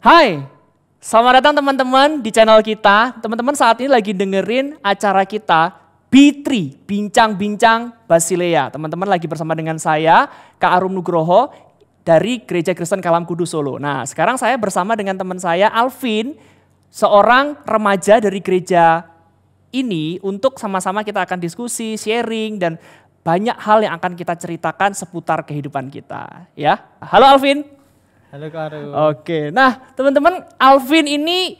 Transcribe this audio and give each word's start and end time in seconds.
Hai, 0.00 0.40
selamat 0.96 1.44
datang 1.44 1.60
teman-teman 1.60 2.24
di 2.24 2.32
channel 2.32 2.64
kita. 2.64 3.20
Teman-teman 3.20 3.52
saat 3.52 3.84
ini 3.84 3.92
lagi 3.92 4.16
dengerin 4.16 4.80
acara 4.80 5.28
kita 5.28 5.76
B3, 6.08 6.72
Bincang-Bincang 6.88 8.08
Basilea. 8.08 8.72
Teman-teman 8.72 9.04
lagi 9.04 9.28
bersama 9.28 9.52
dengan 9.52 9.76
saya, 9.76 10.24
Kak 10.56 10.72
Arum 10.72 10.96
Nugroho 10.96 11.52
dari 12.00 12.40
Gereja 12.40 12.72
Kristen 12.72 13.04
Kalam 13.04 13.28
Kudus 13.28 13.52
Solo. 13.52 13.76
Nah 13.76 14.00
sekarang 14.08 14.40
saya 14.40 14.56
bersama 14.56 14.96
dengan 14.96 15.20
teman 15.20 15.36
saya 15.36 15.68
Alvin, 15.68 16.32
seorang 16.88 17.60
remaja 17.68 18.24
dari 18.24 18.40
gereja 18.40 19.04
ini 19.68 20.16
untuk 20.24 20.56
sama-sama 20.56 21.04
kita 21.04 21.28
akan 21.28 21.44
diskusi, 21.44 22.00
sharing, 22.00 22.56
dan 22.56 22.80
banyak 23.20 23.60
hal 23.60 23.84
yang 23.84 24.00
akan 24.00 24.16
kita 24.16 24.32
ceritakan 24.32 24.96
seputar 24.96 25.44
kehidupan 25.44 25.92
kita. 25.92 26.48
Ya, 26.56 26.88
halo 27.04 27.36
Alvin. 27.36 27.79
Halo 28.30 28.46
Kak. 28.46 28.70
Oke, 29.10 29.50
nah 29.50 29.90
teman-teman 29.98 30.46
Alvin 30.54 31.02
ini 31.02 31.58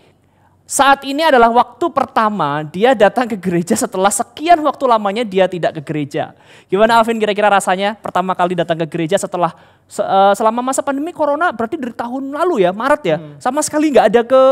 saat 0.62 1.02
ini 1.02 1.19
adalah 1.19 1.51
waktu 1.51 1.83
pertama 1.91 2.62
dia 2.62 2.95
datang 2.95 3.27
ke 3.27 3.34
gereja 3.34 3.74
setelah 3.74 4.06
sekian 4.06 4.55
waktu 4.62 4.87
lamanya 4.87 5.27
dia 5.27 5.51
tidak 5.51 5.83
ke 5.83 5.83
gereja. 5.83 6.30
Gimana 6.70 7.02
Alvin 7.02 7.19
kira-kira 7.19 7.51
rasanya 7.51 7.98
pertama 7.98 8.38
kali 8.38 8.55
datang 8.55 8.79
ke 8.79 8.87
gereja 8.87 9.19
setelah 9.19 9.51
uh, 9.98 10.30
selama 10.30 10.62
masa 10.62 10.79
pandemi 10.79 11.10
corona 11.10 11.51
berarti 11.51 11.74
dari 11.74 11.91
tahun 11.91 12.30
lalu 12.30 12.62
ya 12.62 12.71
Maret 12.71 13.02
ya 13.02 13.16
hmm. 13.18 13.43
sama 13.43 13.66
sekali 13.66 13.91
nggak 13.91 14.07
ada 14.07 14.23
ke 14.23 14.43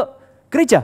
gereja? 0.51 0.83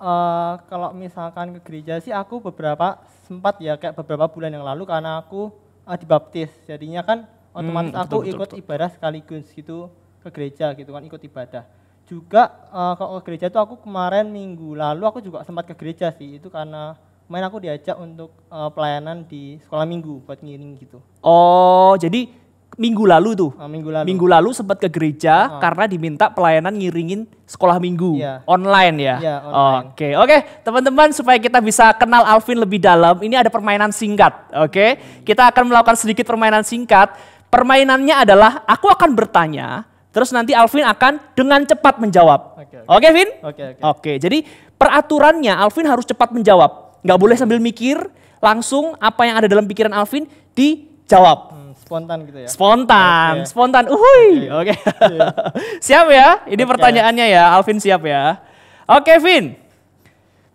Uh, 0.00 0.56
kalau 0.72 0.96
misalkan 0.96 1.52
ke 1.52 1.60
gereja 1.68 2.00
sih 2.00 2.16
aku 2.16 2.40
beberapa 2.40 2.96
sempat 3.28 3.60
ya 3.60 3.76
kayak 3.76 3.92
beberapa 3.92 4.24
bulan 4.24 4.56
yang 4.56 4.64
lalu 4.64 4.88
karena 4.88 5.20
aku 5.20 5.52
uh, 5.84 5.96
dibaptis 6.00 6.48
jadinya 6.64 7.04
kan 7.04 7.28
otomatis 7.52 7.92
hmm, 7.92 8.04
aku 8.08 8.24
betul, 8.24 8.32
ikut 8.32 8.48
betul. 8.56 8.60
ibadah 8.64 8.88
sekaligus 8.88 9.44
gitu 9.52 9.92
ke 10.26 10.30
gereja 10.34 10.74
gitu 10.74 10.90
kan 10.90 11.02
ikut 11.06 11.22
ibadah 11.22 11.64
juga 12.06 12.70
uh, 12.70 12.94
kalau 12.98 13.18
ke 13.18 13.30
gereja 13.30 13.50
itu 13.50 13.58
aku 13.58 13.82
kemarin 13.82 14.30
minggu 14.30 14.74
lalu 14.74 15.02
aku 15.06 15.18
juga 15.22 15.42
sempat 15.42 15.66
ke 15.66 15.74
gereja 15.74 16.10
sih 16.14 16.38
itu 16.38 16.46
karena 16.50 16.94
main 17.26 17.42
aku 17.42 17.58
diajak 17.58 17.98
untuk 17.98 18.30
uh, 18.46 18.70
pelayanan 18.70 19.26
di 19.26 19.58
sekolah 19.66 19.82
minggu 19.82 20.22
buat 20.22 20.38
ngiring 20.38 20.78
gitu. 20.78 21.02
Oh, 21.26 21.98
jadi 21.98 22.30
minggu 22.78 23.02
lalu 23.02 23.34
tuh. 23.34 23.50
Uh, 23.58 23.66
minggu 23.66 23.90
lalu. 23.90 24.06
Minggu 24.06 24.26
lalu 24.30 24.50
sempat 24.54 24.78
ke 24.78 24.86
gereja 24.86 25.58
uh. 25.58 25.58
karena 25.58 25.90
diminta 25.90 26.30
pelayanan 26.30 26.70
ngiringin 26.78 27.26
sekolah 27.42 27.82
minggu 27.82 28.22
yeah. 28.22 28.46
online 28.46 28.96
ya. 29.02 29.16
Yeah, 29.18 29.38
online. 29.42 29.90
Oke, 29.90 29.98
okay. 29.98 30.12
oke, 30.14 30.26
okay, 30.30 30.40
teman-teman 30.62 31.08
supaya 31.10 31.38
kita 31.42 31.58
bisa 31.58 31.90
kenal 31.98 32.22
Alvin 32.22 32.62
lebih 32.62 32.78
dalam, 32.78 33.18
ini 33.26 33.34
ada 33.34 33.50
permainan 33.50 33.90
singkat. 33.90 34.30
Oke, 34.54 34.70
okay? 34.70 34.90
kita 35.26 35.50
akan 35.50 35.66
melakukan 35.66 35.98
sedikit 35.98 36.30
permainan 36.30 36.62
singkat. 36.62 37.10
Permainannya 37.50 38.14
adalah 38.26 38.62
aku 38.66 38.86
akan 38.90 39.14
bertanya, 39.18 39.86
Terus 40.16 40.32
nanti 40.32 40.56
Alvin 40.56 40.80
akan 40.80 41.36
dengan 41.36 41.60
cepat 41.68 42.00
menjawab. 42.00 42.56
Oke, 42.56 42.64
okay, 42.64 42.80
okay. 42.80 42.96
okay, 42.96 43.10
Vin? 43.12 43.28
Oke, 43.28 43.36
okay, 43.36 43.66
oke. 43.68 43.76
Okay. 43.76 43.84
Oke, 43.84 44.12
jadi 44.16 44.38
peraturannya 44.80 45.52
Alvin 45.52 45.84
harus 45.84 46.08
cepat 46.08 46.32
menjawab. 46.32 47.04
Nggak 47.04 47.18
boleh 47.20 47.36
sambil 47.36 47.60
mikir, 47.60 48.00
langsung 48.40 48.96
apa 48.96 49.28
yang 49.28 49.36
ada 49.36 49.44
dalam 49.44 49.68
pikiran 49.68 49.92
Alvin 49.92 50.24
dijawab. 50.56 51.52
Hmm, 51.52 51.70
spontan 51.76 52.24
gitu 52.24 52.38
ya? 52.40 52.48
Spontan, 52.48 53.44
okay. 53.44 53.52
spontan. 53.52 53.84
Uhui, 53.92 54.48
oke. 54.48 54.72
Okay. 54.72 54.76
Okay. 55.04 55.20
siap 55.92 56.08
ya? 56.08 56.48
Ini 56.48 56.64
okay. 56.64 56.70
pertanyaannya 56.72 57.26
ya, 57.28 57.52
Alvin 57.52 57.76
siap 57.76 58.00
ya? 58.08 58.40
Oke, 58.88 59.20
Vin. 59.20 59.52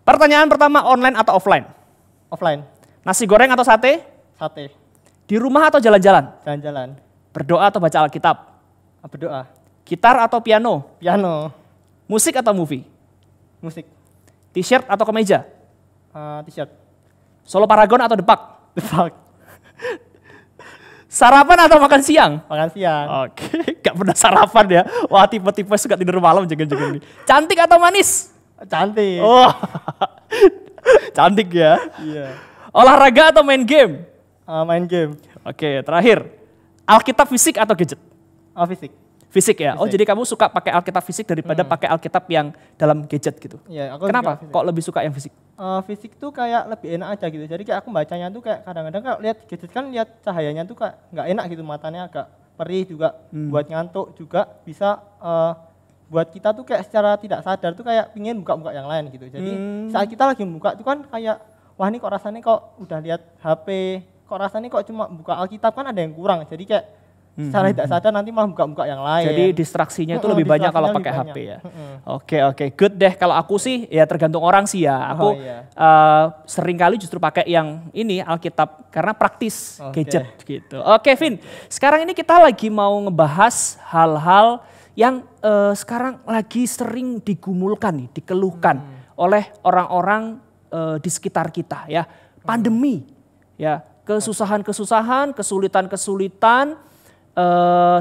Pertanyaan 0.02 0.50
pertama 0.50 0.82
online 0.82 1.14
atau 1.14 1.38
offline? 1.38 1.70
Offline. 2.34 2.66
Nasi 3.06 3.30
goreng 3.30 3.54
atau 3.54 3.62
sate? 3.62 4.02
Sate. 4.34 4.74
Di 5.30 5.38
rumah 5.38 5.70
atau 5.70 5.78
jalan-jalan? 5.78 6.34
Jalan-jalan. 6.42 6.98
Berdoa 7.30 7.70
atau 7.70 7.78
baca 7.78 8.10
Alkitab? 8.10 8.51
Berdoa. 9.06 9.50
Gitar 9.82 10.16
atau 10.22 10.38
piano? 10.38 10.86
Piano. 11.02 11.50
Musik 12.06 12.38
atau 12.38 12.54
movie? 12.54 12.86
Musik. 13.58 13.86
T-shirt 14.54 14.86
atau 14.86 15.04
kemeja? 15.06 15.48
Uh, 16.12 16.44
T-shirt. 16.46 16.70
Solo 17.42 17.66
Paragon 17.66 18.00
atau 18.04 18.14
Depak? 18.14 18.40
Depak. 18.78 19.12
Sarapan 21.12 21.68
atau 21.68 21.76
makan 21.76 22.00
siang? 22.00 22.40
Makan 22.48 22.72
siang. 22.72 23.28
Oke, 23.28 23.52
gak 23.84 23.92
pernah 23.92 24.16
sarapan 24.16 24.64
ya. 24.80 24.82
Wah 25.12 25.28
tipe-tipe 25.28 25.68
suka 25.76 25.92
tidur 25.92 26.16
malam 26.24 26.48
jangan-jangan 26.48 26.96
ini. 26.96 27.00
Cantik 27.28 27.58
atau 27.60 27.76
manis? 27.76 28.32
Cantik. 28.64 29.20
Oh, 29.20 29.52
cantik 31.16 31.52
ya. 31.52 31.76
Iya. 32.00 32.32
Olahraga 32.72 33.28
atau 33.28 33.44
main 33.44 33.60
game? 33.60 34.08
Uh, 34.48 34.64
main 34.64 34.88
game. 34.88 35.12
Oke, 35.44 35.84
terakhir. 35.84 36.32
Alkitab 36.88 37.28
fisik 37.28 37.60
atau 37.60 37.76
gadget? 37.76 38.00
Oh, 38.56 38.64
fisik. 38.64 39.01
Fisik 39.32 39.64
ya. 39.64 39.72
Oh, 39.72 39.80
fisik. 39.80 39.82
Oh, 39.82 39.86
jadi 39.88 40.04
kamu 40.04 40.22
suka 40.28 40.46
pakai 40.52 40.76
Alkitab 40.76 41.02
fisik 41.08 41.24
daripada 41.24 41.64
hmm. 41.64 41.72
pakai 41.72 41.88
Alkitab 41.88 42.24
yang 42.28 42.52
dalam 42.76 43.08
gadget 43.08 43.40
gitu. 43.40 43.56
Iya, 43.64 43.96
aku 43.96 44.12
Kenapa? 44.12 44.36
Kok 44.36 44.64
lebih 44.68 44.84
suka 44.84 45.00
yang 45.00 45.16
fisik? 45.16 45.32
Uh, 45.56 45.80
fisik 45.88 46.20
tuh 46.20 46.28
kayak 46.28 46.68
lebih 46.68 47.00
enak 47.00 47.16
aja 47.16 47.26
gitu. 47.32 47.44
Jadi 47.48 47.62
kayak 47.64 47.80
aku 47.80 47.88
bacanya 47.88 48.28
tuh 48.28 48.44
kayak 48.44 48.60
kadang-kadang 48.68 49.02
kalau 49.02 49.18
lihat 49.24 49.36
gadget 49.48 49.70
kan 49.72 49.88
lihat 49.88 50.20
cahayanya 50.20 50.68
tuh 50.68 50.76
kayak 50.76 51.00
nggak 51.16 51.26
enak 51.32 51.44
gitu 51.48 51.62
matanya 51.64 52.00
agak 52.12 52.26
perih 52.60 52.84
juga 52.84 53.16
hmm. 53.32 53.48
buat 53.48 53.66
ngantuk 53.72 54.06
juga 54.20 54.44
bisa 54.68 55.00
uh, 55.24 55.56
buat 56.12 56.28
kita 56.28 56.52
tuh 56.52 56.68
kayak 56.68 56.84
secara 56.84 57.16
tidak 57.16 57.40
sadar 57.40 57.72
tuh 57.72 57.88
kayak 57.88 58.12
pingin 58.12 58.36
buka-buka 58.36 58.76
yang 58.76 58.84
lain 58.84 59.08
gitu. 59.08 59.32
Jadi 59.32 59.48
hmm. 59.48 59.88
saat 59.96 60.12
kita 60.12 60.28
lagi 60.28 60.44
buka 60.44 60.76
tuh 60.76 60.84
kan 60.84 61.00
kayak 61.08 61.40
wah 61.80 61.88
ini 61.88 61.96
kok 61.96 62.12
rasanya 62.12 62.44
kok 62.44 62.76
udah 62.84 63.00
lihat 63.00 63.24
HP, 63.40 63.68
kok 64.28 64.36
rasanya 64.36 64.68
kok 64.68 64.84
cuma 64.84 65.08
buka 65.08 65.40
Alkitab 65.40 65.72
kan 65.72 65.88
ada 65.88 66.04
yang 66.04 66.12
kurang. 66.12 66.44
Jadi 66.44 66.68
kayak 66.68 66.84
Hmm. 67.32 67.48
Secara 67.48 67.72
tidak 67.72 67.88
sadar 67.88 68.12
nanti 68.12 68.28
malah 68.28 68.44
buka-buka 68.52 68.84
yang 68.84 69.00
lain. 69.00 69.24
Jadi 69.32 69.44
distraksinya 69.56 70.20
itu 70.20 70.28
lebih 70.28 70.44
banyak 70.44 70.68
kalau 70.68 70.92
pakai 70.92 71.12
HP 71.16 71.36
ya. 71.40 71.58
Oke 72.04 72.44
oke, 72.44 72.64
good 72.76 73.00
deh. 73.00 73.16
Kalau 73.16 73.32
aku 73.32 73.56
sih 73.56 73.88
ya 73.88 74.04
tergantung 74.04 74.44
orang 74.44 74.68
sih 74.68 74.84
ya. 74.84 75.16
Aku 75.16 75.32
oh, 75.32 75.40
iya. 75.40 75.64
uh, 75.72 76.28
sering 76.44 76.76
kali 76.76 77.00
justru 77.00 77.16
pakai 77.16 77.48
yang 77.48 77.88
ini 77.96 78.20
Alkitab 78.20 78.92
karena 78.92 79.16
praktis 79.16 79.80
okay. 79.80 80.04
gadget 80.04 80.44
gitu. 80.44 80.76
Oke, 80.84 81.16
Vin. 81.16 81.40
Sekarang 81.72 82.04
ini 82.04 82.12
kita 82.12 82.36
lagi 82.36 82.68
mau 82.68 83.00
ngebahas 83.00 83.80
hal-hal 83.88 84.60
yang 84.92 85.24
uh, 85.40 85.72
sekarang 85.72 86.20
lagi 86.28 86.68
sering 86.68 87.16
digumulkan 87.24 87.96
nih, 87.96 88.08
dikeluhkan 88.12 88.76
hmm. 88.76 89.16
oleh 89.16 89.48
orang-orang 89.64 90.36
uh, 90.68 91.00
di 91.00 91.08
sekitar 91.08 91.48
kita 91.48 91.88
ya. 91.88 92.04
Pandemi 92.44 93.08
ya, 93.56 93.80
kesusahan-kesusahan, 94.04 95.32
kesulitan-kesulitan 95.32 96.91
Eh, 96.91 96.91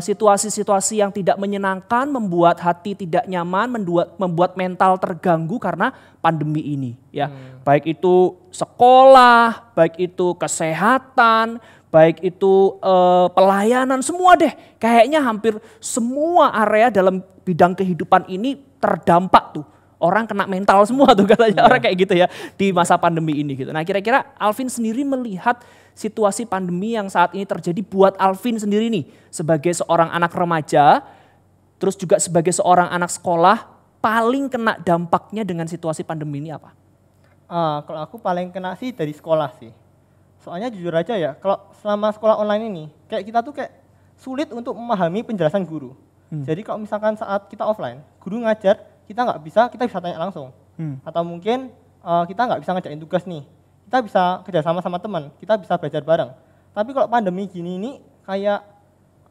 situasi-situasi 0.04 1.00
uh, 1.00 1.08
yang 1.08 1.12
tidak 1.16 1.40
menyenangkan, 1.40 2.04
membuat 2.12 2.60
hati 2.60 3.00
tidak 3.00 3.24
nyaman, 3.32 3.80
membuat 3.80 4.20
membuat 4.20 4.52
mental 4.60 5.00
terganggu 5.00 5.56
karena 5.56 5.96
pandemi 6.20 6.60
ini, 6.60 7.00
ya. 7.16 7.32
Hmm. 7.32 7.64
Baik 7.64 7.96
itu 7.96 8.36
sekolah, 8.52 9.72
baik 9.72 9.96
itu 10.04 10.36
kesehatan, 10.36 11.64
baik 11.88 12.20
itu 12.20 12.76
uh, 12.84 13.32
pelayanan, 13.32 14.04
semua 14.04 14.36
deh. 14.36 14.52
Kayaknya 14.76 15.24
hampir 15.24 15.56
semua 15.80 16.52
area 16.68 16.92
dalam 16.92 17.24
bidang 17.48 17.72
kehidupan 17.72 18.28
ini 18.28 18.60
terdampak 18.84 19.56
tuh. 19.56 19.66
Orang 20.02 20.26
kena 20.26 20.50
mental 20.50 20.82
semua 20.90 21.14
tuh 21.14 21.30
katanya 21.30 21.62
yeah. 21.62 21.68
orang 21.70 21.78
kayak 21.78 21.96
gitu 22.02 22.14
ya 22.18 22.28
di 22.58 22.74
masa 22.74 22.98
pandemi 22.98 23.38
ini 23.38 23.54
gitu. 23.54 23.70
Nah 23.70 23.86
kira-kira 23.86 24.34
Alvin 24.42 24.66
sendiri 24.66 25.06
melihat 25.06 25.62
situasi 25.94 26.50
pandemi 26.50 26.98
yang 26.98 27.06
saat 27.06 27.38
ini 27.38 27.46
terjadi 27.46 27.78
buat 27.86 28.18
Alvin 28.18 28.58
sendiri 28.58 28.90
nih 28.90 29.06
sebagai 29.30 29.70
seorang 29.78 30.10
anak 30.10 30.34
remaja, 30.34 31.06
terus 31.78 31.94
juga 31.94 32.18
sebagai 32.18 32.50
seorang 32.50 32.90
anak 32.90 33.14
sekolah, 33.14 33.70
paling 34.02 34.50
kena 34.50 34.82
dampaknya 34.82 35.46
dengan 35.46 35.70
situasi 35.70 36.02
pandemi 36.02 36.42
ini 36.42 36.50
apa? 36.50 36.74
Uh, 37.46 37.84
kalau 37.86 38.02
aku 38.02 38.18
paling 38.18 38.50
kena 38.50 38.74
sih 38.80 38.90
dari 38.90 39.14
sekolah 39.14 39.54
sih. 39.62 39.70
Soalnya 40.42 40.74
jujur 40.74 40.90
aja 40.98 41.14
ya, 41.14 41.38
kalau 41.38 41.70
selama 41.86 42.10
sekolah 42.10 42.42
online 42.42 42.66
ini, 42.66 42.86
kayak 43.06 43.30
kita 43.30 43.40
tuh 43.46 43.54
kayak 43.54 43.70
sulit 44.18 44.50
untuk 44.50 44.74
memahami 44.74 45.22
penjelasan 45.22 45.62
guru. 45.62 45.94
Hmm. 46.34 46.42
Jadi 46.48 46.66
kalau 46.66 46.82
misalkan 46.82 47.14
saat 47.14 47.46
kita 47.46 47.62
offline, 47.62 48.02
guru 48.18 48.42
ngajar, 48.42 48.82
kita 49.06 49.22
nggak 49.26 49.40
bisa, 49.42 49.62
kita 49.70 49.84
bisa 49.88 50.00
tanya 50.02 50.18
langsung. 50.22 50.54
Hmm. 50.78 50.98
Atau 51.06 51.22
mungkin 51.26 51.74
uh, 52.02 52.24
kita 52.26 52.42
nggak 52.48 52.62
bisa 52.62 52.72
ngajakin 52.74 53.02
tugas 53.02 53.24
nih, 53.26 53.44
kita 53.90 53.98
bisa 54.02 54.24
kerjasama 54.48 54.80
sama 54.80 54.98
teman, 54.98 55.30
kita 55.42 55.58
bisa 55.58 55.78
belajar 55.78 56.02
bareng. 56.02 56.32
Tapi 56.72 56.90
kalau 56.96 57.08
pandemi 57.12 57.48
gini 57.52 57.76
ini 57.76 57.92
kayak 58.24 58.64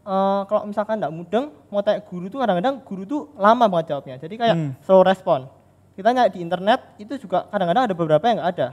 uh, 0.05 0.45
kalau 0.45 0.69
misalkan 0.69 1.01
tidak 1.01 1.13
mudeng, 1.13 1.53
mau 1.73 1.81
tanya 1.81 2.05
guru 2.05 2.29
tuh 2.29 2.39
kadang-kadang 2.41 2.75
guru 2.85 3.03
tuh 3.09 3.21
lama 3.41 3.65
banget 3.69 3.97
jawabnya. 3.97 4.17
Jadi 4.21 4.35
kayak 4.37 4.57
hmm. 4.57 4.71
slow 4.85 5.03
respon. 5.05 5.49
Kita 5.97 6.17
nyari 6.17 6.33
di 6.33 6.41
internet 6.41 6.81
itu 6.97 7.17
juga 7.21 7.45
kadang-kadang 7.51 7.91
ada 7.91 7.95
beberapa 7.97 8.25
yang 8.29 8.41
nggak 8.41 8.53
ada. 8.57 8.69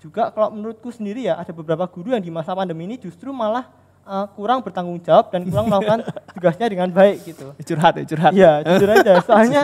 Juga 0.00 0.32
kalau 0.32 0.48
menurutku 0.56 0.88
sendiri 0.88 1.28
ya 1.28 1.36
ada 1.36 1.52
beberapa 1.52 1.84
guru 1.84 2.16
yang 2.16 2.24
di 2.24 2.32
masa 2.32 2.56
pandemi 2.56 2.88
ini 2.88 2.96
justru 2.96 3.30
malah 3.30 3.68
uh, 4.08 4.26
kurang 4.32 4.64
bertanggung 4.64 4.98
jawab 5.04 5.28
dan 5.28 5.44
kurang 5.46 5.68
melakukan 5.68 6.08
tugasnya 6.34 6.66
dengan 6.72 6.88
baik 6.88 7.22
gitu. 7.28 7.52
Curhat 7.54 8.00
ya, 8.00 8.04
curhat. 8.08 8.32
Iya, 8.32 8.52
jujur 8.64 8.90
aja. 8.90 9.12
Soalnya 9.28 9.62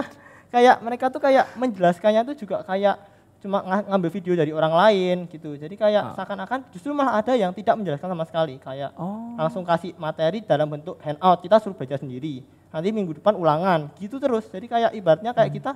kayak 0.51 0.77
mereka 0.83 1.11
tuh 1.11 1.21
kayak 1.23 1.55
menjelaskannya 1.59 2.23
tuh 2.33 2.37
juga 2.37 2.63
kayak 2.67 2.97
cuma 3.37 3.63
ngambil 3.63 4.11
video 4.11 4.35
dari 4.35 4.51
orang 4.51 4.75
lain 4.75 5.17
gitu. 5.29 5.55
Jadi 5.55 5.75
kayak 5.77 6.03
ah. 6.03 6.15
seakan-akan 6.19 6.67
justru 6.73 6.91
malah 6.97 7.21
ada 7.21 7.37
yang 7.37 7.53
tidak 7.53 7.77
menjelaskan 7.79 8.09
sama 8.11 8.25
sekali. 8.27 8.57
Kayak 8.59 8.91
oh. 8.97 9.37
langsung 9.39 9.63
kasih 9.63 9.93
materi 10.01 10.43
dalam 10.43 10.67
bentuk 10.67 10.99
handout, 11.05 11.45
kita 11.45 11.63
suruh 11.63 11.77
baca 11.77 11.97
sendiri. 11.97 12.43
nanti 12.67 12.93
minggu 12.93 13.17
depan 13.17 13.33
ulangan 13.33 13.89
gitu 13.97 14.21
terus 14.21 14.45
jadi 14.53 14.67
kayak 14.69 14.91
ibaratnya 14.93 15.33
kayak 15.33 15.49
hmm. 15.49 15.59
kita 15.65 15.73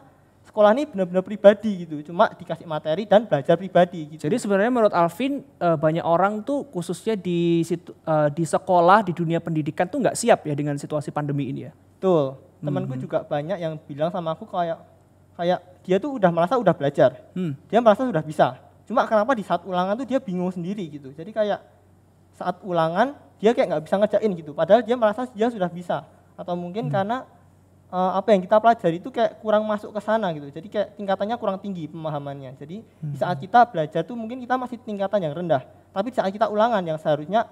sekolah 0.51 0.75
ini 0.75 0.85
benar-benar 0.89 1.23
pribadi 1.23 1.87
gitu 1.87 2.03
cuma 2.11 2.27
dikasih 2.35 2.67
materi 2.67 3.07
dan 3.07 3.25
belajar 3.25 3.55
pribadi 3.55 4.17
gitu. 4.17 4.27
jadi 4.27 4.37
sebenarnya 4.37 4.73
menurut 4.75 4.93
Alvin 4.93 5.41
eh, 5.41 5.77
banyak 5.79 6.03
orang 6.03 6.43
tuh 6.43 6.67
khususnya 6.75 7.15
di 7.15 7.63
situ, 7.63 7.95
eh, 7.95 8.29
di 8.35 8.45
sekolah 8.45 9.07
di 9.07 9.13
dunia 9.15 9.39
pendidikan 9.39 9.87
tuh 9.87 10.03
nggak 10.03 10.19
siap 10.19 10.45
ya 10.45 10.53
dengan 10.59 10.75
situasi 10.75 11.15
pandemi 11.15 11.55
ini 11.55 11.71
ya 11.71 11.73
betul 11.73 12.37
temanku 12.61 12.95
hmm. 12.97 13.03
juga 13.03 13.19
banyak 13.25 13.59
yang 13.59 13.75
bilang 13.89 14.13
sama 14.13 14.37
aku 14.37 14.45
kayak 14.49 14.79
kayak 15.37 15.61
dia 15.85 15.97
tuh 15.97 16.21
udah 16.21 16.31
merasa 16.31 16.61
udah 16.61 16.75
belajar 16.77 17.17
hmm. 17.33 17.57
dia 17.73 17.81
merasa 17.81 18.05
sudah 18.05 18.21
bisa 18.21 18.61
cuma 18.85 19.07
kenapa 19.09 19.33
di 19.33 19.45
saat 19.45 19.65
ulangan 19.65 19.97
tuh 19.97 20.07
dia 20.07 20.21
bingung 20.21 20.53
sendiri 20.53 20.85
gitu 20.93 21.11
jadi 21.17 21.31
kayak 21.33 21.61
saat 22.37 22.57
ulangan 22.65 23.17
dia 23.41 23.57
kayak 23.57 23.73
nggak 23.73 23.85
bisa 23.89 23.97
ngerjain 23.97 24.31
gitu 24.37 24.51
padahal 24.53 24.81
dia 24.85 24.97
merasa 24.97 25.25
dia 25.33 25.49
sudah 25.49 25.71
bisa 25.73 26.05
atau 26.37 26.55
mungkin 26.57 26.89
hmm. 26.89 26.93
karena 26.93 27.19
uh, 27.89 28.17
apa 28.17 28.33
yang 28.33 28.41
kita 28.45 28.57
pelajari 28.57 28.97
itu 29.01 29.09
kayak 29.13 29.41
kurang 29.41 29.65
masuk 29.65 29.93
ke 29.93 30.01
sana 30.01 30.29
gitu 30.33 30.49
jadi 30.49 30.69
kayak 30.69 30.89
tingkatannya 30.97 31.37
kurang 31.37 31.59
tinggi 31.61 31.89
pemahamannya 31.89 32.57
jadi 32.57 32.81
hmm. 32.81 33.13
di 33.13 33.17
saat 33.17 33.37
kita 33.41 33.69
belajar 33.69 34.01
tuh 34.05 34.17
mungkin 34.17 34.41
kita 34.41 34.57
masih 34.57 34.77
tingkatan 34.81 35.21
yang 35.25 35.35
rendah 35.37 35.63
tapi 35.91 36.15
di 36.15 36.17
saat 36.17 36.31
kita 36.33 36.47
ulangan 36.49 36.81
yang 36.85 36.97
seharusnya 36.97 37.49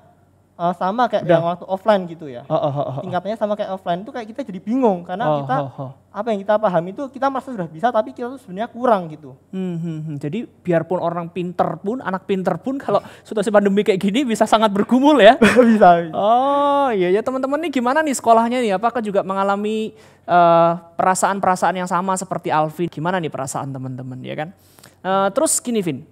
uh, 0.58 0.75
sama 0.75 1.06
kayak 1.06 1.25
Udah. 1.25 1.32
yang 1.38 1.44
waktu 1.46 1.64
offline 1.70 2.02
gitu 2.10 2.26
ya. 2.26 2.43
Oh, 2.50 2.58
oh, 2.58 2.72
oh, 2.75 2.87
oh. 2.99 3.02
Tingkatannya 3.06 3.38
sama 3.38 3.55
kayak 3.55 3.78
offline 3.78 4.02
itu 4.02 4.10
kayak 4.10 4.26
kita 4.34 4.40
jadi 4.43 4.60
bingung 4.60 5.06
karena 5.06 5.25
oh, 5.25 5.37
kita 5.46 5.56
oh, 5.62 5.70
oh. 5.78 5.90
apa 6.10 6.34
yang 6.34 6.43
kita 6.43 6.58
pahami 6.58 6.90
itu 6.90 7.02
kita 7.14 7.31
merasa 7.31 7.55
sudah 7.55 7.69
bisa 7.70 7.94
tapi 7.94 8.10
kita 8.10 8.26
tuh 8.34 8.40
sebenarnya 8.43 8.69
kurang 8.69 9.06
gitu. 9.14 9.38
Hmm, 9.55 9.78
hmm, 9.78 9.99
hmm. 10.05 10.16
Jadi 10.19 10.38
biarpun 10.44 10.99
orang 10.99 11.31
pinter 11.31 11.78
pun, 11.78 12.02
anak 12.02 12.26
pinter 12.26 12.58
pun 12.58 12.76
kalau 12.76 12.99
situasi 13.22 13.55
pandemi 13.55 13.87
kayak 13.87 14.02
gini 14.02 14.26
bisa 14.26 14.44
sangat 14.44 14.75
bergumul 14.75 15.16
ya. 15.22 15.38
bisa. 15.70 16.10
Oh 16.12 16.90
iya 16.90 17.14
ya 17.14 17.22
teman-teman 17.22 17.62
nih 17.62 17.70
gimana 17.78 18.02
nih 18.02 18.19
sekolahnya 18.19 18.58
nih? 18.58 18.75
Apakah 18.75 18.99
juga 18.99 19.22
mengalami 19.22 19.94
eh, 20.26 20.72
perasaan-perasaan 20.99 21.78
uh, 21.78 21.81
yang 21.87 21.88
sama 21.88 22.19
seperti 22.19 22.50
Alvin? 22.50 22.90
Gimana 22.90 23.22
nih 23.22 23.31
perasaan 23.31 23.70
teman-teman 23.70 24.19
ya 24.26 24.34
kan? 24.34 24.50
Uh, 24.99 25.31
terus 25.31 25.62
gini 25.62 25.78
Vin, 25.78 26.02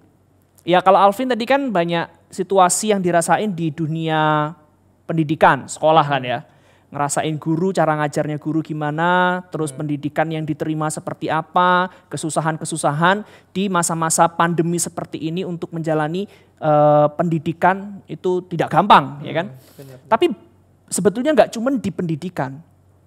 ya 0.67 0.83
kalau 0.83 0.99
Alvin 0.99 1.31
tadi 1.31 1.47
kan 1.47 1.71
banyak 1.71 2.27
situasi 2.27 2.91
yang 2.91 2.99
dirasain 2.99 3.47
di 3.55 3.71
dunia 3.71 4.51
pendidikan, 5.07 5.71
sekolah 5.71 6.03
kan 6.03 6.23
ya. 6.27 6.39
Ngerasain 6.87 7.35
guru, 7.35 7.75
cara 7.75 7.99
ngajarnya 7.99 8.39
guru 8.39 8.63
gimana, 8.63 9.43
terus 9.51 9.75
hmm. 9.75 9.79
pendidikan 9.83 10.27
yang 10.31 10.47
diterima 10.47 10.87
seperti 10.87 11.27
apa, 11.27 11.91
kesusahan-kesusahan 12.07 13.27
di 13.51 13.67
masa-masa 13.67 14.23
pandemi 14.31 14.79
seperti 14.79 15.19
ini 15.19 15.43
untuk 15.43 15.75
menjalani 15.75 16.31
uh, 16.63 17.11
pendidikan 17.11 17.99
itu 18.07 18.39
tidak 18.47 18.71
gampang, 18.71 19.19
hmm. 19.19 19.23
ya 19.27 19.33
kan? 19.35 19.47
Benar. 19.75 19.97
Tapi 20.07 20.25
sebetulnya 20.87 21.35
nggak 21.35 21.51
cuma 21.59 21.75
di 21.75 21.91
pendidikan, 21.91 22.55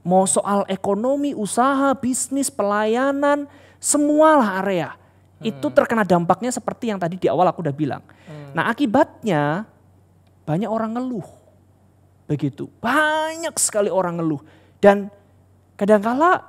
mau 0.05 0.29
soal 0.29 0.69
ekonomi, 0.69 1.33
usaha, 1.33 1.97
bisnis, 1.97 2.53
pelayanan, 2.53 3.49
semualah 3.81 4.61
area 4.61 5.00
hmm. 5.41 5.51
itu 5.51 5.67
terkena 5.73 6.05
dampaknya 6.05 6.53
seperti 6.53 6.93
yang 6.93 7.01
tadi 7.01 7.17
di 7.17 7.27
awal 7.27 7.49
aku 7.49 7.65
udah 7.65 7.75
bilang. 7.75 8.05
Hmm. 8.29 8.53
Nah 8.53 8.69
akibatnya 8.69 9.65
banyak 10.45 10.69
orang 10.69 10.97
ngeluh. 11.01 11.27
Begitu, 12.31 12.71
banyak 12.79 13.55
sekali 13.59 13.91
orang 13.91 14.23
ngeluh. 14.23 14.39
Dan 14.79 15.11
kadangkala 15.75 16.47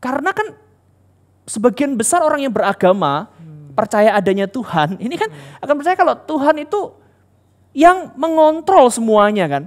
karena 0.00 0.30
kan 0.32 0.56
sebagian 1.44 1.98
besar 1.98 2.24
orang 2.24 2.46
yang 2.46 2.54
beragama 2.54 3.28
hmm. 3.36 3.76
percaya 3.76 4.14
adanya 4.16 4.48
Tuhan, 4.48 4.96
ini 5.02 5.14
kan 5.18 5.28
hmm. 5.28 5.62
akan 5.62 5.74
percaya 5.76 5.96
kalau 5.98 6.14
Tuhan 6.16 6.56
itu 6.62 6.80
yang 7.76 8.16
mengontrol 8.16 8.88
semuanya 8.88 9.44
kan. 9.50 9.64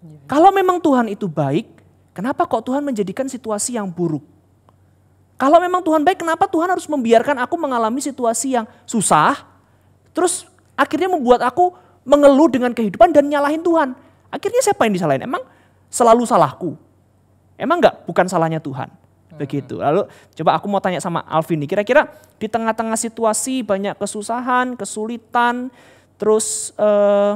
Hmm. 0.00 0.24
Kalau 0.24 0.48
memang 0.54 0.80
Tuhan 0.80 1.12
itu 1.12 1.28
baik, 1.28 1.68
kenapa 2.16 2.48
kok 2.48 2.64
Tuhan 2.64 2.80
menjadikan 2.80 3.28
situasi 3.28 3.76
yang 3.76 3.92
buruk? 3.92 4.35
Kalau 5.36 5.60
memang 5.60 5.84
Tuhan 5.84 6.00
baik, 6.00 6.24
kenapa 6.24 6.48
Tuhan 6.48 6.72
harus 6.72 6.88
membiarkan 6.88 7.36
aku 7.44 7.60
mengalami 7.60 8.00
situasi 8.00 8.56
yang 8.56 8.64
susah, 8.88 9.44
terus 10.16 10.48
akhirnya 10.72 11.12
membuat 11.12 11.44
aku 11.44 11.76
mengeluh 12.08 12.48
dengan 12.48 12.72
kehidupan 12.72 13.12
dan 13.12 13.28
nyalahin 13.28 13.60
Tuhan. 13.60 13.92
Akhirnya 14.32 14.64
siapa 14.64 14.88
yang 14.88 14.96
disalahin? 14.96 15.28
Emang 15.28 15.44
selalu 15.92 16.24
salahku? 16.24 16.72
Emang 17.60 17.84
enggak 17.84 18.00
bukan 18.08 18.24
salahnya 18.24 18.64
Tuhan? 18.64 18.88
Hmm. 18.88 19.36
Begitu. 19.36 19.76
Lalu 19.76 20.08
coba 20.40 20.50
aku 20.56 20.66
mau 20.72 20.80
tanya 20.80 21.04
sama 21.04 21.20
Alvin 21.28 21.60
nih, 21.60 21.68
kira-kira 21.68 22.08
di 22.40 22.48
tengah-tengah 22.48 22.96
situasi 22.96 23.60
banyak 23.60 23.92
kesusahan, 24.00 24.72
kesulitan, 24.72 25.68
terus 26.16 26.72
eh, 26.80 27.32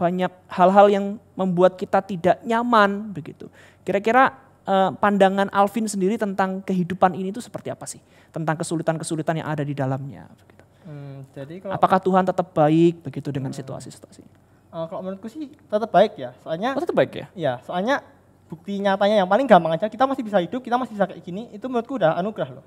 banyak 0.00 0.32
hal-hal 0.48 0.86
yang 0.88 1.04
membuat 1.36 1.76
kita 1.76 2.00
tidak 2.00 2.40
nyaman 2.40 3.12
begitu. 3.12 3.52
Kira-kira 3.84 4.47
uh, 4.68 4.90
pandangan 5.00 5.48
Alvin 5.48 5.88
sendiri 5.88 6.20
tentang 6.20 6.60
kehidupan 6.60 7.16
ini 7.16 7.32
itu 7.32 7.40
seperti 7.40 7.72
apa 7.72 7.88
sih? 7.88 7.98
Tentang 8.28 8.60
kesulitan-kesulitan 8.60 9.40
yang 9.40 9.48
ada 9.48 9.64
di 9.64 9.72
dalamnya. 9.72 10.28
Begitu. 10.36 10.62
Hmm, 10.88 11.18
jadi 11.32 11.54
kalau, 11.64 11.72
Apakah 11.76 11.98
Tuhan 12.00 12.24
tetap 12.28 12.46
baik 12.52 13.00
begitu 13.00 13.32
dengan 13.32 13.50
hmm. 13.50 13.60
situasi-situasi? 13.64 14.22
Uh, 14.68 14.84
kalau 14.84 15.00
menurutku 15.00 15.32
sih 15.32 15.48
tetap 15.48 15.88
baik 15.88 16.20
ya. 16.20 16.36
Soalnya 16.44 16.76
oh, 16.76 16.82
tetap 16.84 16.96
baik 16.96 17.12
ya? 17.16 17.26
Iya, 17.32 17.52
soalnya 17.64 18.04
bukti 18.48 18.80
nyatanya 18.80 19.24
yang 19.24 19.28
paling 19.28 19.44
gampang 19.44 19.76
aja 19.76 19.92
kita 19.92 20.08
masih 20.08 20.24
bisa 20.24 20.40
hidup, 20.40 20.60
kita 20.60 20.76
masih 20.76 20.96
bisa 20.96 21.04
kayak 21.08 21.20
gini, 21.24 21.48
itu 21.52 21.64
menurutku 21.68 21.96
udah 21.96 22.16
anugerah 22.20 22.60
loh. 22.60 22.66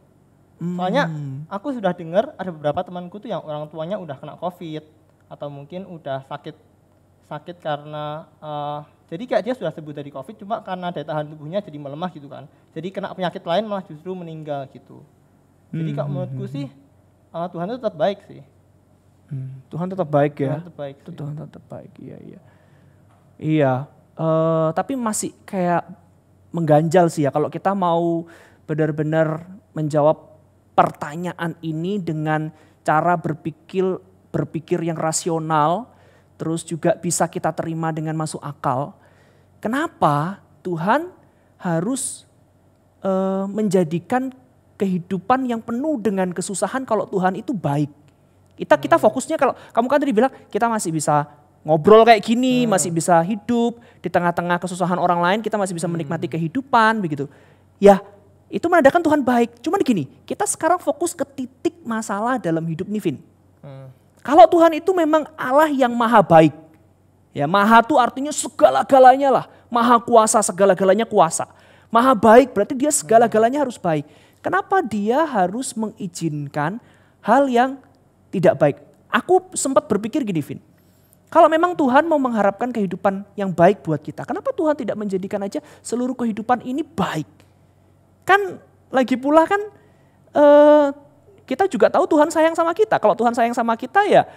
Hmm. 0.61 0.77
Soalnya 0.77 1.09
aku 1.49 1.73
sudah 1.73 1.93
dengar 1.97 2.37
ada 2.37 2.53
beberapa 2.53 2.85
temanku 2.85 3.17
tuh 3.17 3.29
yang 3.33 3.41
orang 3.41 3.65
tuanya 3.69 3.97
udah 3.97 4.13
kena 4.17 4.37
covid 4.37 4.85
atau 5.25 5.47
mungkin 5.49 5.89
udah 5.89 6.21
sakit 6.29 6.53
sakit 7.25 7.57
karena 7.63 8.27
uh, 8.43 8.83
jadi 9.11 9.23
kayak 9.27 9.43
dia 9.43 9.53
sudah 9.59 9.75
sembuh 9.75 9.91
dari 9.91 10.07
COVID, 10.07 10.39
cuma 10.39 10.63
karena 10.63 10.87
daya 10.87 11.03
tahan 11.03 11.27
tubuhnya 11.35 11.59
jadi 11.59 11.75
melemah 11.75 12.07
gitu 12.15 12.31
kan. 12.31 12.47
Jadi 12.71 12.87
kena 12.95 13.11
penyakit 13.11 13.43
lain 13.43 13.67
malah 13.67 13.83
justru 13.83 14.15
meninggal 14.15 14.71
gitu. 14.71 15.03
Jadi 15.75 15.91
hmm, 15.91 15.97
kalau 15.99 16.09
menurutku 16.15 16.47
hmm, 16.47 16.53
sih 16.55 16.65
uh, 17.35 17.47
Tuhan 17.51 17.75
itu 17.75 17.77
tetap 17.83 17.95
baik 17.99 18.23
sih. 18.23 18.39
Hmm, 19.27 19.59
Tuhan 19.67 19.91
tetap 19.91 20.07
baik 20.07 20.39
ya. 20.39 20.55
Tuhan 20.55 20.63
tetap 20.63 20.77
baik. 20.79 20.95
Sih. 21.03 21.11
Tuhan 21.11 21.33
tetap 21.35 21.63
baik, 21.67 21.91
iya 21.99 22.17
iya. 22.23 22.39
Iya, 23.41 23.73
uh, 24.15 24.71
tapi 24.71 24.95
masih 24.95 25.35
kayak 25.43 25.83
mengganjal 26.55 27.11
sih 27.11 27.27
ya 27.27 27.35
kalau 27.35 27.51
kita 27.51 27.75
mau 27.75 28.23
benar-benar 28.63 29.43
menjawab 29.75 30.39
pertanyaan 30.71 31.51
ini 31.59 31.99
dengan 31.99 32.47
cara 32.87 33.19
berpikir 33.19 33.83
berpikir 34.31 34.79
yang 34.87 34.95
rasional, 34.95 35.91
terus 36.39 36.63
juga 36.63 36.95
bisa 36.95 37.27
kita 37.27 37.51
terima 37.51 37.91
dengan 37.91 38.15
masuk 38.15 38.39
akal. 38.39 39.00
Kenapa 39.61 40.41
Tuhan 40.65 41.13
harus 41.61 42.25
uh, 43.05 43.45
menjadikan 43.45 44.33
kehidupan 44.81 45.45
yang 45.45 45.61
penuh 45.61 46.01
dengan 46.01 46.33
kesusahan 46.33 46.81
kalau 46.81 47.05
Tuhan 47.05 47.37
itu 47.37 47.53
baik? 47.53 47.93
Kita 48.57 48.75
kita 48.81 48.97
hmm. 48.97 49.05
fokusnya 49.05 49.37
kalau 49.37 49.53
kamu 49.73 49.85
kan 49.85 49.99
tadi 50.01 50.13
bilang 50.13 50.33
kita 50.49 50.65
masih 50.65 50.89
bisa 50.89 51.29
ngobrol 51.61 52.01
kayak 52.01 52.25
gini, 52.25 52.65
hmm. 52.65 52.73
masih 52.73 52.89
bisa 52.89 53.21
hidup 53.21 53.77
di 54.01 54.09
tengah-tengah 54.09 54.57
kesusahan 54.57 54.97
orang 54.97 55.21
lain, 55.21 55.39
kita 55.45 55.61
masih 55.61 55.77
bisa 55.77 55.85
hmm. 55.85 55.93
menikmati 55.93 56.25
kehidupan 56.25 56.97
begitu. 56.97 57.29
Ya, 57.77 58.01
itu 58.49 58.65
menandakan 58.65 59.01
Tuhan 59.05 59.21
baik. 59.21 59.61
Cuman 59.61 59.79
gini, 59.85 60.09
kita 60.25 60.45
sekarang 60.49 60.81
fokus 60.81 61.13
ke 61.13 61.21
titik 61.25 61.77
masalah 61.85 62.41
dalam 62.41 62.65
hidup 62.65 62.89
Nivin. 62.89 63.21
Hmm. 63.61 63.93
Kalau 64.21 64.45
Tuhan 64.45 64.77
itu 64.77 64.89
memang 64.93 65.25
Allah 65.33 65.69
yang 65.69 65.93
maha 65.93 66.21
baik, 66.21 66.53
Ya, 67.31 67.47
maha 67.47 67.79
itu 67.79 67.95
artinya 67.95 68.31
segala-galanya 68.35 69.29
lah. 69.31 69.45
Maha 69.71 70.03
kuasa, 70.03 70.43
segala-galanya 70.43 71.07
kuasa. 71.07 71.47
Maha 71.87 72.11
baik 72.11 72.51
berarti 72.51 72.75
dia 72.75 72.91
segala-galanya 72.91 73.63
harus 73.63 73.79
baik. 73.79 74.03
Kenapa 74.43 74.83
dia 74.83 75.23
harus 75.23 75.71
mengizinkan 75.75 76.79
hal 77.23 77.47
yang 77.47 77.79
tidak 78.31 78.59
baik? 78.59 78.77
Aku 79.11 79.47
sempat 79.55 79.87
berpikir 79.87 80.23
gini, 80.27 80.43
Vin. 80.43 80.59
Kalau 81.31 81.47
memang 81.47 81.71
Tuhan 81.79 82.03
mau 82.03 82.19
mengharapkan 82.19 82.67
kehidupan 82.75 83.23
yang 83.39 83.55
baik 83.55 83.87
buat 83.87 84.03
kita, 84.03 84.27
kenapa 84.27 84.51
Tuhan 84.51 84.75
tidak 84.75 84.99
menjadikan 84.99 85.39
aja 85.39 85.63
seluruh 85.79 86.11
kehidupan 86.11 86.59
ini 86.67 86.83
baik? 86.83 87.27
Kan 88.27 88.59
lagi 88.91 89.15
pula 89.15 89.47
kan 89.47 89.61
uh, 90.35 90.91
kita 91.47 91.71
juga 91.71 91.87
tahu 91.87 92.03
Tuhan 92.07 92.27
sayang 92.27 92.51
sama 92.51 92.75
kita. 92.75 92.99
Kalau 92.99 93.15
Tuhan 93.15 93.31
sayang 93.31 93.55
sama 93.55 93.79
kita 93.79 94.03
ya 94.07 94.27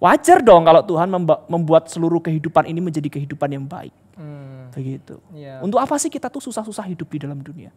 Wajar 0.00 0.40
dong 0.40 0.64
kalau 0.64 0.80
Tuhan 0.80 1.12
membuat 1.44 1.92
seluruh 1.92 2.24
kehidupan 2.24 2.64
ini 2.64 2.80
menjadi 2.80 3.04
kehidupan 3.12 3.52
yang 3.52 3.68
baik. 3.68 3.92
Hmm. 4.16 4.72
Begitu. 4.72 5.20
Ya. 5.36 5.60
Untuk 5.60 5.76
apa 5.76 5.92
sih 6.00 6.08
kita 6.08 6.32
tuh 6.32 6.40
susah-susah 6.40 6.88
hidup 6.88 7.04
di 7.12 7.20
dalam 7.20 7.36
dunia? 7.44 7.68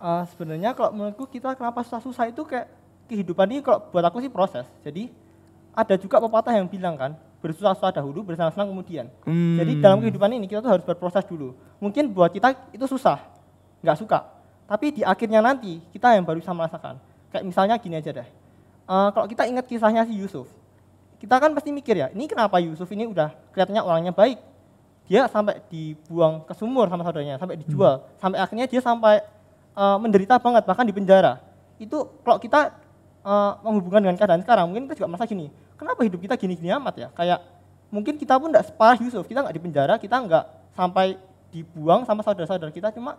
Uh, 0.00 0.24
Sebenarnya 0.32 0.72
kalau 0.72 0.96
menurutku 0.96 1.28
kita 1.28 1.52
kenapa 1.52 1.84
susah-susah 1.84 2.32
itu 2.32 2.40
kayak 2.48 2.72
kehidupan 3.04 3.46
ini 3.52 3.60
kalau 3.60 3.84
buat 3.92 4.00
aku 4.08 4.24
sih 4.24 4.32
proses. 4.32 4.64
Jadi 4.80 5.12
ada 5.76 5.94
juga 6.00 6.24
pepatah 6.24 6.56
yang 6.56 6.64
bilang 6.72 6.96
kan, 6.96 7.12
bersusah-susah 7.44 8.00
dahulu, 8.00 8.24
bersenang-senang 8.24 8.72
kemudian. 8.72 9.06
Hmm. 9.28 9.60
Jadi 9.60 9.72
dalam 9.76 10.00
kehidupan 10.00 10.32
ini 10.32 10.48
kita 10.48 10.64
tuh 10.64 10.72
harus 10.72 10.84
berproses 10.88 11.28
dulu. 11.28 11.52
Mungkin 11.84 12.08
buat 12.16 12.32
kita 12.32 12.72
itu 12.72 12.88
susah, 12.88 13.20
nggak 13.84 14.00
suka. 14.00 14.24
Tapi 14.64 15.00
di 15.00 15.02
akhirnya 15.04 15.44
nanti 15.44 15.84
kita 15.92 16.16
yang 16.16 16.24
baru 16.24 16.40
bisa 16.40 16.56
merasakan. 16.56 16.96
Kayak 17.28 17.44
misalnya 17.44 17.76
gini 17.76 18.00
aja 18.00 18.08
deh. 18.08 18.28
Uh, 18.88 19.12
kalau 19.12 19.28
kita 19.28 19.44
ingat 19.44 19.68
kisahnya 19.68 20.08
si 20.08 20.16
Yusuf, 20.16 20.48
kita 21.22 21.38
kan 21.38 21.54
pasti 21.54 21.70
mikir 21.70 21.94
ya, 21.94 22.10
ini 22.10 22.26
kenapa 22.26 22.58
Yusuf 22.58 22.90
ini 22.90 23.06
udah 23.06 23.30
kelihatannya 23.54 23.82
orangnya 23.86 24.10
baik. 24.10 24.42
dia 25.06 25.26
sampai 25.26 25.58
dibuang 25.68 26.46
ke 26.46 26.54
sumur 26.54 26.86
sama 26.86 27.02
saudaranya, 27.02 27.36
sampai 27.36 27.58
dijual, 27.58 28.00
hmm. 28.00 28.22
sampai 28.22 28.38
akhirnya 28.38 28.66
dia 28.70 28.80
sampai 28.80 29.20
uh, 29.74 29.98
menderita 29.98 30.38
banget 30.38 30.62
bahkan 30.64 30.86
di 30.86 30.94
penjara. 30.94 31.42
Itu 31.76 32.08
kalau 32.22 32.38
kita 32.38 32.70
uh, 33.26 33.58
menghubungkan 33.66 34.00
dengan 34.02 34.16
keadaan 34.16 34.40
sekarang, 34.40 34.70
mungkin 34.70 34.86
kita 34.88 35.02
juga 35.02 35.08
merasa 35.12 35.26
gini, 35.26 35.50
kenapa 35.74 36.00
hidup 36.06 36.16
kita 36.22 36.34
gini-gini 36.38 36.70
amat 36.78 36.94
ya? 36.96 37.08
Kayak 37.12 37.38
mungkin 37.90 38.14
kita 38.16 38.38
pun 38.38 38.54
tidak 38.54 38.72
separah 38.72 38.98
Yusuf, 39.02 39.26
kita 39.26 39.42
nggak 39.42 39.54
di 39.58 39.62
penjara, 39.62 39.94
kita 39.98 40.16
nggak 40.16 40.44
sampai 40.72 41.18
dibuang 41.52 42.06
sama 42.08 42.24
saudara-saudara 42.24 42.72
kita, 42.72 42.88
cuma 42.94 43.18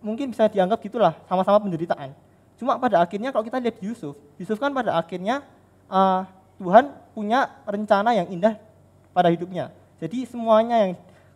mungkin 0.00 0.32
bisa 0.32 0.48
dianggap 0.48 0.80
gitulah, 0.80 1.12
sama-sama 1.28 1.60
penderitaan. 1.60 2.14
Cuma 2.56 2.78
pada 2.78 3.02
akhirnya 3.02 3.34
kalau 3.34 3.44
kita 3.44 3.58
lihat 3.58 3.76
Yusuf, 3.82 4.14
Yusuf 4.38 4.56
kan 4.56 4.72
pada 4.72 4.96
akhirnya 4.96 5.42
uh, 5.90 6.24
Tuhan 6.62 6.94
punya 7.10 7.50
rencana 7.66 8.14
yang 8.14 8.30
indah 8.30 8.54
pada 9.10 9.26
hidupnya. 9.34 9.74
Jadi 9.98 10.30
semuanya 10.30 10.86
yang 10.86 10.92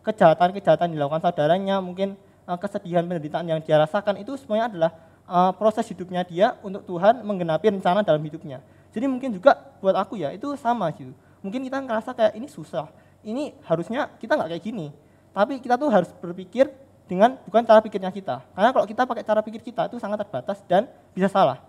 kejahatan-kejahatan 0.07 0.95
dilakukan 0.95 1.19
saudaranya, 1.19 1.83
mungkin 1.83 2.15
uh, 2.47 2.55
kesedihan 2.55 3.03
penderitaan 3.03 3.43
yang 3.43 3.59
dia 3.59 3.75
rasakan 3.75 4.23
itu 4.23 4.39
semuanya 4.39 4.71
adalah 4.71 4.91
uh, 5.27 5.51
proses 5.51 5.83
hidupnya 5.91 6.23
dia 6.23 6.55
untuk 6.63 6.87
Tuhan 6.87 7.27
menggenapi 7.27 7.75
rencana 7.75 8.07
dalam 8.07 8.23
hidupnya. 8.23 8.63
Jadi 8.95 9.05
mungkin 9.05 9.35
juga 9.35 9.59
buat 9.83 9.93
aku 9.99 10.15
ya 10.15 10.31
itu 10.31 10.55
sama 10.55 10.87
gitu 10.95 11.11
mungkin 11.41 11.63
kita 11.65 11.77
ngerasa 11.79 12.11
kayak 12.11 12.33
ini 12.37 12.47
susah, 12.49 12.89
ini 13.21 13.53
harusnya 13.65 14.09
kita 14.17 14.35
nggak 14.35 14.49
kayak 14.51 14.63
gini. 14.63 14.87
Tapi 15.33 15.61
kita 15.61 15.77
tuh 15.77 15.87
harus 15.87 16.09
berpikir 16.17 16.67
dengan 17.05 17.37
bukan 17.45 17.61
cara 17.63 17.79
pikirnya 17.79 18.09
kita. 18.09 18.41
Karena 18.51 18.69
kalau 18.73 18.85
kita 18.89 19.05
pakai 19.05 19.23
cara 19.23 19.39
pikir 19.39 19.61
kita 19.61 19.85
itu 19.87 20.01
sangat 20.01 20.25
terbatas 20.25 20.59
dan 20.65 20.89
bisa 21.13 21.29
salah. 21.29 21.61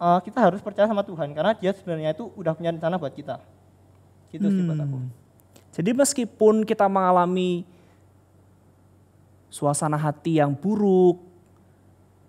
Uh, 0.00 0.16
kita 0.24 0.40
harus 0.40 0.64
percaya 0.64 0.88
sama 0.88 1.04
Tuhan 1.04 1.36
karena 1.36 1.52
Dia 1.52 1.76
sebenarnya 1.76 2.16
itu 2.16 2.32
udah 2.32 2.56
punya 2.56 2.72
rencana 2.72 2.96
buat 2.96 3.12
kita. 3.12 3.36
Gitu 4.32 4.48
hmm. 4.48 4.54
sih 4.56 4.62
buat 4.64 4.80
aku. 4.80 4.96
Hmm. 4.96 5.10
Jadi 5.70 5.90
meskipun 5.92 6.54
kita 6.64 6.88
mengalami 6.88 7.68
suasana 9.52 10.00
hati 10.00 10.40
yang 10.40 10.56
buruk, 10.56 11.20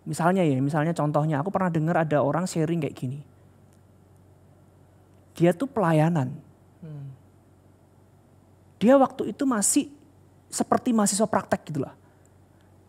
misalnya 0.03 0.43
ya, 0.43 0.59
misalnya 0.59 0.91
contohnya 0.91 1.39
aku 1.39 1.49
pernah 1.49 1.71
dengar 1.71 2.03
ada 2.03 2.19
orang 2.19 2.43
sharing 2.43 2.83
kayak 2.83 2.97
gini. 2.97 3.19
Dia 5.31 5.55
tuh 5.55 5.65
pelayanan, 5.65 6.37
dia 8.81 8.97
waktu 8.97 9.29
itu 9.29 9.45
masih 9.45 9.93
seperti 10.49 10.89
mahasiswa 10.89 11.29
praktek 11.29 11.69
gitu 11.69 11.85
lah. 11.85 11.93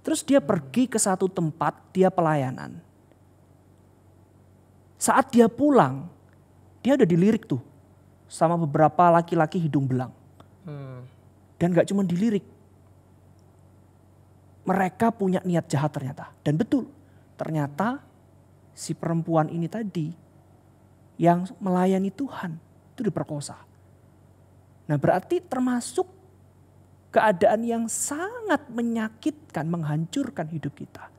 Terus 0.01 0.25
dia 0.25 0.41
pergi 0.41 0.89
ke 0.89 0.97
satu 0.97 1.29
tempat, 1.29 1.77
dia 1.93 2.09
pelayanan. 2.09 2.81
Saat 5.03 5.35
dia 5.35 5.51
pulang, 5.51 6.07
dia 6.79 6.95
udah 6.95 7.09
dilirik 7.11 7.51
tuh 7.51 7.59
sama 8.31 8.55
beberapa 8.55 9.11
laki-laki 9.11 9.59
hidung 9.59 9.83
belang. 9.83 10.15
Hmm. 10.63 11.03
Dan 11.59 11.75
gak 11.75 11.91
cuma 11.91 12.07
dilirik. 12.07 12.47
Mereka 14.63 15.11
punya 15.11 15.43
niat 15.43 15.67
jahat 15.67 15.91
ternyata. 15.91 16.31
Dan 16.47 16.55
betul, 16.55 16.87
ternyata 17.35 17.99
si 18.79 18.95
perempuan 18.95 19.51
ini 19.51 19.67
tadi 19.67 20.15
yang 21.19 21.51
melayani 21.59 22.15
Tuhan 22.15 22.55
itu 22.95 23.03
diperkosa. 23.03 23.59
Nah 24.87 24.97
berarti 25.03 25.43
termasuk 25.43 26.07
keadaan 27.11 27.67
yang 27.67 27.85
sangat 27.91 28.71
menyakitkan, 28.71 29.67
menghancurkan 29.67 30.47
hidup 30.47 30.79
kita. 30.79 31.11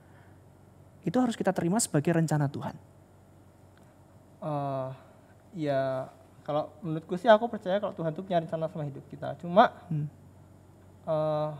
Itu 1.03 1.19
harus 1.19 1.35
kita 1.35 1.51
terima 1.51 1.83
sebagai 1.83 2.15
rencana 2.15 2.47
Tuhan. 2.47 2.92
Uh, 4.43 4.91
ya 5.55 6.11
kalau 6.43 6.67
menurutku 6.83 7.15
sih 7.15 7.31
aku 7.31 7.47
percaya 7.47 7.79
kalau 7.79 7.95
Tuhan 7.95 8.11
itu 8.11 8.21
punya 8.27 8.43
rencana 8.43 8.67
sama 8.67 8.83
hidup 8.83 9.03
kita. 9.07 9.39
Cuma 9.39 9.71
hmm. 9.87 10.07
uh, 11.07 11.55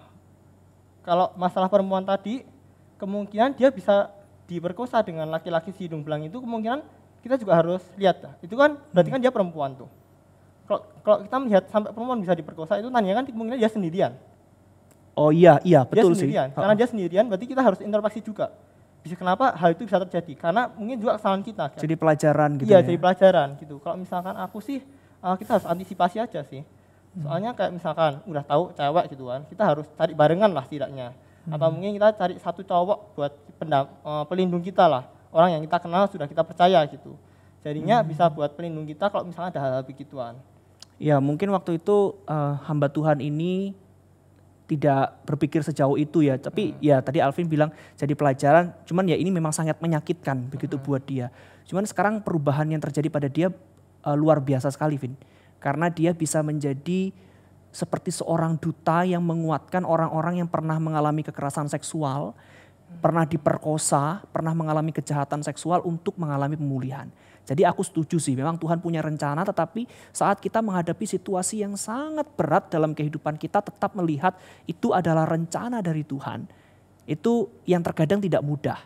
kalau 1.08 1.32
masalah 1.40 1.72
perempuan 1.72 2.04
tadi, 2.04 2.44
kemungkinan 3.00 3.56
dia 3.56 3.72
bisa 3.72 4.12
diperkosa 4.52 5.00
dengan 5.00 5.32
laki-laki 5.32 5.72
si 5.72 5.88
hidung 5.88 6.04
belang 6.04 6.28
itu 6.28 6.36
kemungkinan 6.44 6.84
kita 7.24 7.40
juga 7.40 7.56
harus 7.56 7.84
lihat. 7.96 8.20
Itu 8.44 8.60
kan 8.60 8.76
berarti 8.92 9.08
hmm. 9.08 9.16
kan 9.16 9.24
dia 9.24 9.32
perempuan 9.32 9.72
tuh 9.80 9.88
kalau 10.64 10.82
kalau 11.04 11.18
kita 11.28 11.36
melihat 11.44 11.64
sampai 11.68 11.92
perempuan 11.92 12.20
bisa 12.24 12.34
diperkosa 12.34 12.80
itu 12.80 12.88
tanya 12.88 13.20
kan 13.20 13.26
kemungkinan 13.28 13.60
dia 13.60 13.72
sendirian. 13.72 14.12
Oh 15.14 15.30
iya, 15.30 15.60
iya 15.62 15.86
betul 15.86 16.16
dia 16.16 16.24
sendirian. 16.24 16.48
sih. 16.50 16.58
Karena 16.58 16.74
dia 16.74 16.88
sendirian 16.88 17.26
berarti 17.28 17.46
kita 17.46 17.62
harus 17.62 17.80
introspeksi 17.84 18.24
juga. 18.24 18.50
Bisa 19.04 19.20
kenapa 19.20 19.52
hal 19.60 19.76
itu 19.76 19.84
bisa 19.84 20.00
terjadi? 20.00 20.34
Karena 20.40 20.72
mungkin 20.72 20.96
juga 20.96 21.20
kesalahan 21.20 21.44
kita. 21.44 21.76
Kan? 21.76 21.80
Jadi 21.84 21.96
pelajaran 22.00 22.50
gitu 22.56 22.70
Iya, 22.72 22.80
ya? 22.80 22.88
jadi 22.88 22.98
pelajaran 22.98 23.48
gitu. 23.60 23.76
Kalau 23.84 24.00
misalkan 24.00 24.36
aku 24.40 24.64
sih 24.64 24.80
uh, 25.20 25.36
kita 25.36 25.60
harus 25.60 25.68
antisipasi 25.68 26.24
aja 26.24 26.42
sih. 26.48 26.64
Soalnya 27.14 27.54
kayak 27.54 27.78
misalkan 27.78 28.26
udah 28.26 28.42
tahu 28.42 28.74
cewek 28.74 29.06
gitu 29.14 29.30
kan, 29.30 29.46
kita 29.46 29.62
harus 29.62 29.86
cari 29.94 30.18
barengan 30.18 30.50
lah 30.50 30.66
setidaknya. 30.66 31.14
Hmm. 31.46 31.54
Atau 31.54 31.68
mungkin 31.70 31.94
kita 31.94 32.10
cari 32.18 32.42
satu 32.42 32.66
cowok 32.66 33.00
buat 33.14 33.34
pendam, 33.62 33.86
uh, 34.02 34.26
pelindung 34.26 34.66
kita 34.66 34.90
lah. 34.90 35.06
Orang 35.30 35.54
yang 35.54 35.62
kita 35.62 35.78
kenal 35.78 36.10
sudah 36.10 36.26
kita 36.26 36.42
percaya 36.42 36.82
gitu. 36.90 37.14
Jadinya 37.62 38.02
hmm. 38.02 38.08
bisa 38.10 38.26
buat 38.34 38.58
pelindung 38.58 38.90
kita 38.90 39.14
kalau 39.14 39.30
misalnya 39.30 39.54
ada 39.54 39.62
hal-hal 39.62 39.84
begituan. 39.86 40.42
Ya 40.98 41.22
mungkin 41.22 41.54
waktu 41.54 41.78
itu 41.78 42.18
uh, 42.26 42.58
hamba 42.66 42.90
Tuhan 42.90 43.22
ini 43.22 43.78
tidak 44.64 45.20
berpikir 45.28 45.62
sejauh 45.62 46.00
itu 46.00 46.24
ya. 46.24 46.40
Tapi 46.40 46.74
hmm. 46.74 46.80
ya 46.80 46.98
tadi 47.04 47.20
Alvin 47.20 47.48
bilang 47.48 47.70
jadi 48.00 48.14
pelajaran. 48.16 48.74
Cuman 48.88 49.08
ya 49.08 49.18
ini 49.20 49.30
memang 49.30 49.52
sangat 49.52 49.80
menyakitkan 49.84 50.48
begitu 50.48 50.80
hmm. 50.80 50.84
buat 50.84 51.04
dia. 51.04 51.28
Cuman 51.68 51.84
sekarang 51.88 52.24
perubahan 52.24 52.68
yang 52.72 52.82
terjadi 52.84 53.08
pada 53.08 53.28
dia 53.28 53.52
uh, 54.04 54.16
luar 54.18 54.40
biasa 54.40 54.72
sekali, 54.72 55.00
Vin. 55.00 55.16
Karena 55.60 55.88
dia 55.88 56.12
bisa 56.12 56.44
menjadi 56.44 57.12
seperti 57.74 58.14
seorang 58.14 58.60
duta 58.60 59.02
yang 59.02 59.24
menguatkan 59.26 59.82
orang-orang 59.82 60.44
yang 60.46 60.50
pernah 60.52 60.78
mengalami 60.78 61.26
kekerasan 61.26 61.68
seksual, 61.72 62.32
hmm. 62.36 63.00
pernah 63.00 63.24
diperkosa, 63.28 64.24
pernah 64.32 64.56
mengalami 64.56 64.92
kejahatan 64.92 65.44
seksual 65.44 65.84
untuk 65.84 66.16
mengalami 66.20 66.56
pemulihan. 66.56 67.08
Jadi 67.44 67.68
aku 67.68 67.84
setuju 67.84 68.24
sih, 68.24 68.40
memang 68.40 68.56
Tuhan 68.56 68.80
punya 68.80 69.04
rencana 69.04 69.44
tetapi 69.44 69.84
saat 70.16 70.40
kita 70.40 70.64
menghadapi 70.64 71.04
situasi 71.04 71.60
yang 71.60 71.76
sangat 71.76 72.24
berat 72.40 72.72
dalam 72.72 72.96
kehidupan 72.96 73.36
kita 73.36 73.60
tetap 73.60 73.92
melihat 74.00 74.32
itu 74.64 74.96
adalah 74.96 75.28
rencana 75.28 75.84
dari 75.84 76.08
Tuhan. 76.08 76.48
Itu 77.04 77.52
yang 77.68 77.84
terkadang 77.84 78.24
tidak 78.24 78.40
mudah. 78.48 78.80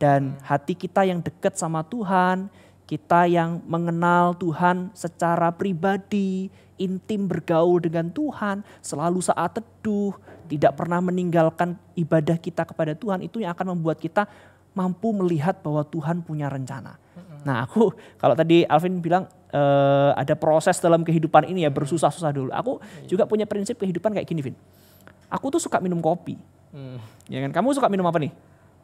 Dan 0.00 0.32
hmm. 0.32 0.48
hati 0.48 0.72
kita 0.72 1.04
yang 1.04 1.20
dekat 1.20 1.60
sama 1.60 1.84
Tuhan, 1.84 2.48
kita 2.88 3.28
yang 3.28 3.60
mengenal 3.68 4.32
Tuhan 4.36 4.88
secara 4.96 5.52
pribadi, 5.52 6.48
intim 6.80 7.28
bergaul 7.28 7.84
dengan 7.84 8.08
Tuhan, 8.08 8.64
selalu 8.80 9.20
saat 9.20 9.60
teduh, 9.60 10.16
tidak 10.48 10.76
pernah 10.76 11.04
meninggalkan 11.04 11.76
ibadah 11.96 12.36
kita 12.40 12.64
kepada 12.64 12.96
Tuhan, 12.96 13.24
itu 13.24 13.44
yang 13.44 13.52
akan 13.52 13.76
membuat 13.76 14.00
kita 14.00 14.24
mampu 14.72 15.14
melihat 15.14 15.60
bahwa 15.60 15.84
Tuhan 15.86 16.20
punya 16.20 16.50
rencana. 16.50 17.03
Nah 17.44 17.68
aku 17.68 17.92
kalau 18.22 18.34
tadi 18.34 18.64
Alvin 18.66 18.98
bilang 18.98 19.28
uh, 19.52 20.10
ada 20.16 20.34
proses 20.34 20.80
dalam 20.82 21.06
kehidupan 21.06 21.46
ini 21.46 21.64
ya 21.64 21.70
bersusah-susah 21.70 22.32
dulu. 22.34 22.50
Aku 22.50 22.80
iya. 22.80 23.08
juga 23.08 23.24
punya 23.28 23.46
prinsip 23.46 23.78
kehidupan 23.78 24.16
kayak 24.16 24.26
gini 24.26 24.40
Vin. 24.42 24.56
Aku 25.30 25.52
tuh 25.52 25.62
suka 25.62 25.78
minum 25.78 26.02
kopi. 26.02 26.36
Hmm. 26.74 26.98
Ya 27.30 27.38
kan? 27.46 27.54
Kamu 27.54 27.72
suka 27.72 27.86
minum 27.86 28.04
apa 28.04 28.18
nih? 28.18 28.34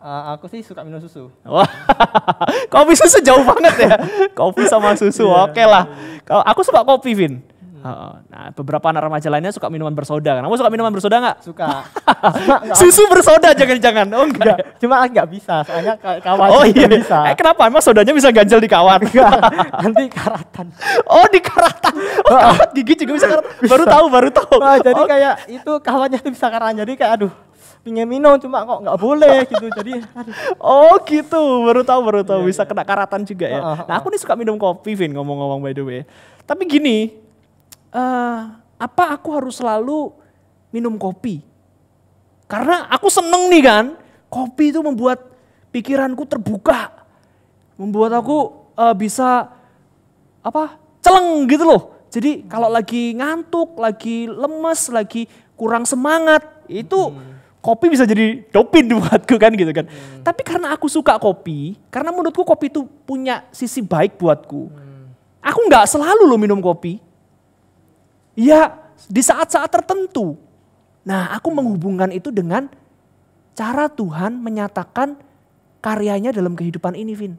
Uh, 0.00 0.32
aku 0.32 0.48
sih 0.48 0.64
suka 0.64 0.80
minum 0.80 0.96
susu. 0.96 1.28
Wah, 1.44 1.68
kopi 2.72 2.96
susu 2.96 3.20
jauh 3.20 3.44
banget 3.44 3.84
ya. 3.84 4.00
kopi 4.38 4.64
sama 4.64 4.96
susu, 4.96 5.28
yeah. 5.28 5.44
oke 5.44 5.52
okay 5.52 5.68
lah. 5.68 5.84
Kalau 6.24 6.40
aku 6.40 6.64
suka 6.64 6.80
kopi, 6.88 7.12
Vin. 7.12 7.44
Nah, 7.80 8.52
beberapa 8.52 8.86
anak 8.92 9.08
remaja 9.08 9.28
lainnya 9.32 9.52
suka 9.56 9.72
minuman 9.72 9.96
bersoda. 9.96 10.36
Kamu 10.40 10.54
suka 10.60 10.70
minuman 10.70 10.92
bersoda 10.92 11.16
nggak? 11.16 11.36
Suka. 11.40 11.88
Susu 12.80 13.08
bersoda 13.08 13.56
jangan-jangan. 13.56 14.06
Oh 14.12 14.24
enggak. 14.28 14.44
enggak. 14.44 14.58
Cuma 14.76 14.94
nggak 15.08 15.28
bisa, 15.32 15.64
soalnya 15.64 15.96
kawan 15.98 16.48
Oh 16.52 16.64
iya 16.68 16.86
bisa. 16.86 17.32
Eh 17.32 17.36
kenapa? 17.36 17.64
Emang 17.64 17.80
sodanya 17.80 18.12
bisa 18.12 18.28
ganjel 18.28 18.60
di 18.60 18.68
kawan? 18.68 19.00
Nanti 19.84 20.04
karatan. 20.12 20.66
Oh 21.08 21.24
di 21.32 21.40
karatan. 21.40 21.94
Oh 22.28 22.36
karat 22.36 22.70
gigi 22.76 22.94
juga 23.02 23.12
bisa 23.16 23.26
karatan. 23.32 23.50
Bisa. 23.64 23.70
Baru 23.72 23.84
tahu, 23.88 24.04
baru 24.12 24.28
tahu. 24.28 24.54
Nah, 24.60 24.76
jadi 24.78 25.02
oh. 25.02 25.08
kayak 25.08 25.34
itu 25.48 25.72
kawannya 25.80 26.18
tuh 26.20 26.32
bisa 26.32 26.46
karatan. 26.52 26.76
Jadi 26.84 26.92
kayak 27.00 27.12
aduh 27.16 27.32
pingin 27.80 28.04
minum 28.04 28.36
cuma 28.36 28.60
kok 28.68 28.80
nggak 28.84 28.98
boleh 29.00 29.36
gitu 29.48 29.66
jadi 29.72 30.04
aduh. 30.12 30.34
oh 30.60 30.94
gitu 31.08 31.64
baru 31.64 31.80
tahu 31.80 32.00
baru 32.04 32.20
tahu 32.20 32.44
yeah, 32.44 32.48
bisa 32.52 32.62
yeah. 32.62 32.68
kena 32.68 32.84
karatan 32.84 33.20
juga 33.24 33.46
ya 33.48 33.56
uh, 33.56 33.64
uh, 33.64 33.72
uh. 33.72 33.86
nah 33.88 33.94
aku 33.96 34.12
nih 34.12 34.20
suka 34.20 34.36
minum 34.36 34.60
kopi 34.60 34.92
Vin 34.92 35.16
ngomong-ngomong 35.16 35.64
by 35.64 35.72
the 35.72 35.80
way 35.80 36.00
tapi 36.44 36.68
gini 36.68 37.16
uh, 37.94 38.40
apa 38.80 39.04
aku 39.14 39.28
harus 39.36 39.60
selalu 39.60 40.14
minum 40.74 40.96
kopi? 40.96 41.42
Karena 42.50 42.90
aku 42.90 43.06
seneng 43.06 43.46
nih 43.46 43.62
kan, 43.62 43.84
kopi 44.26 44.74
itu 44.74 44.82
membuat 44.82 45.22
pikiranku 45.70 46.26
terbuka, 46.26 46.90
membuat 47.78 48.18
aku 48.18 48.66
uh, 48.74 48.94
bisa 48.94 49.54
apa 50.42 50.80
celeng 50.98 51.46
gitu 51.46 51.62
loh. 51.62 51.82
Jadi 52.10 52.42
kalau 52.50 52.66
lagi 52.66 53.14
ngantuk, 53.14 53.78
lagi 53.78 54.26
lemes, 54.26 54.90
lagi 54.90 55.30
kurang 55.54 55.86
semangat, 55.86 56.42
itu 56.66 57.14
hmm. 57.14 57.62
kopi 57.62 57.86
bisa 57.86 58.02
jadi 58.02 58.42
dopin 58.50 58.90
buatku 58.98 59.38
kan 59.38 59.54
gitu 59.54 59.70
kan. 59.70 59.86
Hmm. 59.86 60.26
Tapi 60.26 60.42
karena 60.42 60.74
aku 60.74 60.90
suka 60.90 61.22
kopi, 61.22 61.78
karena 61.86 62.10
menurutku 62.10 62.42
kopi 62.42 62.66
itu 62.66 62.82
punya 63.06 63.46
sisi 63.54 63.78
baik 63.78 64.18
buatku. 64.18 64.62
Hmm. 64.74 65.14
Aku 65.38 65.70
nggak 65.70 65.86
selalu 65.86 66.26
loh 66.26 66.40
minum 66.40 66.58
kopi. 66.58 66.98
Ya 68.38 68.78
di 69.08 69.22
saat-saat 69.24 69.70
tertentu. 69.70 70.36
Nah, 71.06 71.32
aku 71.32 71.48
menghubungkan 71.50 72.12
itu 72.12 72.28
dengan 72.28 72.68
cara 73.56 73.88
Tuhan 73.88 74.36
menyatakan 74.38 75.16
karyanya 75.80 76.30
dalam 76.30 76.52
kehidupan 76.52 76.92
ini, 76.92 77.12
Vin. 77.16 77.34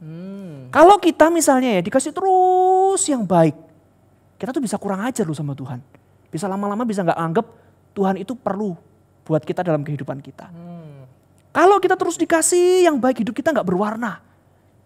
Hmm. 0.00 0.68
Kalau 0.72 1.00
kita 1.00 1.32
misalnya 1.32 1.76
ya 1.76 1.82
dikasih 1.84 2.12
terus 2.12 3.00
yang 3.08 3.24
baik, 3.24 3.56
kita 4.36 4.52
tuh 4.52 4.60
bisa 4.60 4.76
kurang 4.76 5.04
ajar 5.04 5.24
loh 5.24 5.36
sama 5.36 5.56
Tuhan. 5.56 5.80
Bisa 6.28 6.44
lama-lama 6.48 6.84
bisa 6.84 7.00
nggak 7.00 7.16
anggap 7.16 7.46
Tuhan 7.96 8.20
itu 8.20 8.36
perlu 8.36 8.76
buat 9.24 9.40
kita 9.40 9.64
dalam 9.64 9.80
kehidupan 9.80 10.20
kita. 10.20 10.52
Hmm. 10.52 11.08
Kalau 11.56 11.80
kita 11.80 11.96
terus 11.96 12.20
dikasih 12.20 12.84
yang 12.84 13.00
baik, 13.00 13.24
hidup 13.24 13.32
kita 13.32 13.56
nggak 13.56 13.64
berwarna. 13.64 14.20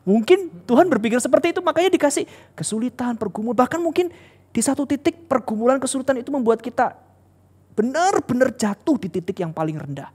Mungkin 0.07 0.65
Tuhan 0.65 0.87
berpikir 0.87 1.19
seperti 1.19 1.51
itu, 1.51 1.61
makanya 1.61 1.91
dikasih 1.91 2.25
kesulitan, 2.55 3.19
pergumulan, 3.19 3.59
bahkan 3.59 3.83
mungkin 3.83 4.15
di 4.50 4.61
satu 4.61 4.83
titik 4.87 5.30
pergumulan 5.30 5.78
kesulitan 5.78 6.19
itu 6.19 6.30
membuat 6.35 6.59
kita 6.59 6.95
benar-benar 7.78 8.50
jatuh 8.54 8.99
di 8.99 9.09
titik 9.09 9.38
yang 9.38 9.54
paling 9.54 9.78
rendah. 9.78 10.11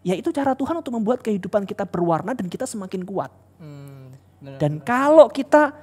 Ya 0.00 0.14
itu 0.16 0.30
cara 0.32 0.56
Tuhan 0.56 0.80
untuk 0.80 0.94
membuat 0.94 1.20
kehidupan 1.20 1.66
kita 1.66 1.84
berwarna 1.84 2.32
dan 2.32 2.46
kita 2.46 2.64
semakin 2.64 3.02
kuat. 3.02 3.28
Hmm, 3.58 4.14
dan 4.58 4.78
kalau 4.80 5.26
kita 5.28 5.74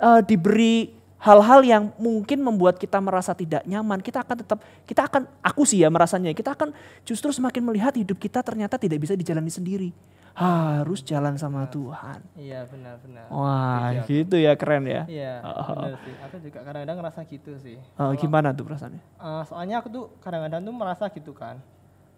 uh, 0.00 0.20
diberi 0.24 0.96
hal-hal 1.20 1.60
yang 1.64 1.82
mungkin 1.96 2.40
membuat 2.40 2.80
kita 2.80 3.00
merasa 3.00 3.32
tidak 3.32 3.64
nyaman, 3.64 4.00
kita 4.00 4.22
akan 4.24 4.36
tetap, 4.46 4.58
kita 4.84 5.02
akan, 5.08 5.22
aku 5.40 5.62
sih 5.64 5.82
ya 5.82 5.88
merasanya, 5.88 6.32
kita 6.32 6.54
akan 6.54 6.70
justru 7.02 7.32
semakin 7.32 7.62
melihat 7.64 7.92
hidup 7.96 8.16
kita 8.20 8.44
ternyata 8.44 8.76
tidak 8.76 9.00
bisa 9.00 9.16
dijalani 9.16 9.52
sendiri. 9.52 9.90
Harus 10.36 11.00
jalan 11.00 11.40
sama 11.40 11.64
Tuhan. 11.72 12.20
Iya 12.36 12.68
benar-benar. 12.68 13.32
Wah 13.32 13.88
iya. 13.96 14.04
gitu 14.04 14.36
ya 14.36 14.52
keren 14.52 14.84
ya. 14.84 15.08
Iya 15.08 15.40
oh. 15.40 15.72
benar 15.72 15.96
sih. 16.04 16.14
Aku 16.28 16.36
juga 16.44 16.58
kadang-kadang 16.60 16.96
ngerasa 17.00 17.20
gitu 17.24 17.56
sih. 17.56 17.80
Oh, 17.96 18.12
gimana 18.12 18.52
tuh 18.52 18.68
perasaannya? 18.68 19.00
Uh, 19.16 19.42
soalnya 19.48 19.80
aku 19.80 19.88
tuh 19.88 20.04
kadang-kadang 20.20 20.60
tuh 20.60 20.74
merasa 20.76 21.08
gitu 21.08 21.32
kan. 21.32 21.56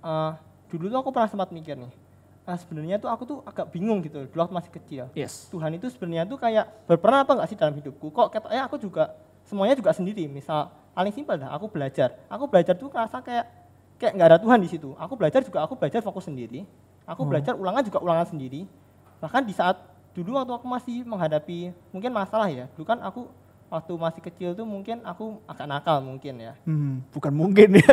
Uh, 0.02 0.34
dulu 0.66 0.90
tuh 0.90 0.98
aku 0.98 1.10
pernah 1.14 1.30
sempat 1.30 1.48
mikir 1.50 1.74
nih, 1.74 1.90
nah 2.44 2.54
sebenarnya 2.54 3.00
tuh 3.00 3.08
aku 3.08 3.22
tuh 3.24 3.38
agak 3.42 3.72
bingung 3.72 4.04
gitu 4.04 4.28
dulu 4.28 4.38
waktu 4.44 4.54
masih 4.54 4.72
kecil. 4.74 5.04
Yes. 5.16 5.48
Tuhan 5.48 5.74
itu 5.74 5.88
sebenarnya 5.88 6.28
tuh 6.28 6.38
kayak 6.38 6.86
berperan 6.86 7.24
apa 7.24 7.32
enggak 7.38 7.48
sih 7.48 7.58
dalam 7.58 7.74
hidupku? 7.74 8.12
Kok 8.12 8.28
katanya 8.30 8.68
aku 8.68 8.76
juga 8.76 9.16
semuanya 9.48 9.74
juga 9.74 9.90
sendiri. 9.96 10.28
Misal 10.28 10.68
paling 10.92 11.14
simpel 11.14 11.40
dah, 11.40 11.50
aku 11.54 11.70
belajar. 11.72 12.14
Aku 12.28 12.46
belajar 12.46 12.76
tuh 12.76 12.92
kerasa 12.92 13.22
kayak 13.24 13.46
kayak 13.98 14.12
nggak 14.14 14.28
ada 14.34 14.38
Tuhan 14.38 14.58
di 14.60 14.68
situ. 14.70 14.90
Aku 14.94 15.14
belajar 15.18 15.40
juga 15.42 15.58
aku 15.64 15.74
belajar 15.74 16.04
fokus 16.04 16.28
sendiri. 16.28 16.62
Aku 17.08 17.24
hmm. 17.24 17.30
belajar 17.32 17.54
ulangan 17.56 17.82
juga 17.82 17.98
ulangan 18.04 18.28
sendiri. 18.28 18.68
Bahkan 19.24 19.42
di 19.48 19.56
saat 19.56 19.80
dulu 20.12 20.36
waktu 20.36 20.52
aku 20.52 20.66
masih 20.68 20.96
menghadapi 21.08 21.72
mungkin 21.94 22.10
masalah 22.12 22.52
ya, 22.52 22.68
dulu 22.76 22.84
kan 22.84 23.00
aku 23.00 23.26
waktu 23.68 23.92
masih 24.00 24.20
kecil 24.24 24.50
tuh 24.56 24.64
mungkin 24.64 25.04
aku 25.04 25.40
agak 25.44 25.68
nakal 25.68 26.00
mungkin 26.00 26.40
ya. 26.40 26.52
Hmm, 26.64 27.04
bukan 27.12 27.32
mungkin 27.32 27.80
ya. 27.80 27.92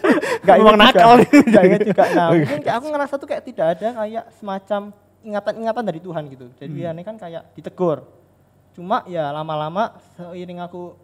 Gak 0.46 0.56
memang 0.60 0.76
nakal. 0.80 1.20
Gak 1.54 1.62
ingat 1.64 1.80
juga. 1.84 2.04
Nah 2.12 2.26
mungkin 2.32 2.60
kayak 2.60 2.76
aku 2.80 2.86
ngerasa 2.92 3.14
tuh 3.16 3.28
kayak 3.28 3.44
tidak 3.44 3.66
ada 3.76 3.88
kayak 4.04 4.24
semacam 4.36 4.80
ingatan-ingatan 5.24 5.84
dari 5.84 6.00
Tuhan 6.04 6.22
gitu. 6.28 6.46
Jadi 6.60 6.78
hmm. 6.84 6.92
ini 6.96 7.02
kan 7.04 7.16
kayak 7.16 7.42
ditegur. 7.56 8.04
Cuma 8.76 9.06
ya 9.08 9.32
lama-lama 9.32 9.96
seiring 10.18 10.60
aku 10.60 10.98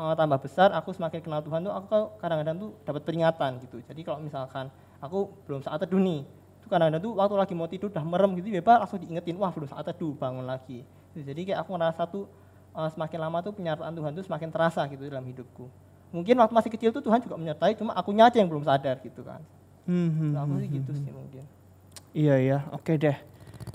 uh, 0.00 0.14
tambah 0.16 0.40
besar, 0.40 0.72
aku 0.72 0.94
semakin 0.94 1.20
kenal 1.20 1.42
Tuhan 1.44 1.60
tuh 1.66 1.74
aku 1.74 2.18
kadang-kadang 2.18 2.56
tuh 2.56 2.70
dapat 2.86 3.02
peringatan 3.04 3.60
gitu. 3.66 3.82
Jadi 3.84 4.00
kalau 4.06 4.24
misalkan 4.24 4.72
aku 5.02 5.30
belum 5.44 5.60
saat 5.60 5.82
teduh 5.84 6.00
nih, 6.00 6.24
itu 6.64 6.72
kadang-kadang 6.72 7.04
tuh 7.04 7.12
waktu 7.12 7.36
lagi 7.36 7.52
mau 7.52 7.68
tidur 7.68 7.92
udah 7.92 8.00
merem 8.00 8.32
gitu, 8.40 8.48
ya 8.48 8.64
langsung 8.64 8.96
diingetin, 8.96 9.36
wah 9.36 9.52
belum 9.52 9.68
saat 9.68 9.84
teduh 9.84 10.16
bangun 10.16 10.48
lagi. 10.48 10.80
Jadi 11.12 11.52
kayak 11.52 11.60
aku 11.60 11.76
ngerasa 11.76 12.08
tuh 12.08 12.24
uh, 12.72 12.88
semakin 12.88 13.18
lama 13.20 13.44
tuh 13.44 13.52
penyertaan 13.52 13.92
Tuhan 13.92 14.10
tuh 14.16 14.24
semakin 14.24 14.48
terasa 14.48 14.80
gitu 14.88 15.04
dalam 15.04 15.28
hidupku. 15.28 15.68
Mungkin 16.08 16.40
waktu 16.40 16.54
masih 16.56 16.70
kecil 16.72 16.88
tuh 16.88 17.04
Tuhan 17.04 17.20
juga 17.20 17.36
menyertai, 17.36 17.76
cuma 17.76 17.92
aku 17.92 18.16
aja 18.16 18.40
yang 18.40 18.48
belum 18.48 18.64
sadar 18.64 18.96
gitu 19.04 19.20
kan. 19.20 19.44
Hmm, 19.84 20.08
hmm, 20.08 20.30
nah, 20.32 20.48
aku 20.48 20.56
sih 20.64 20.68
hmm, 20.72 20.76
gitu 20.80 20.90
hmm. 20.96 21.00
sih 21.04 21.12
mungkin. 21.12 21.44
Iya 22.16 22.34
iya, 22.40 22.58
oke 22.72 22.96
deh. 22.96 23.18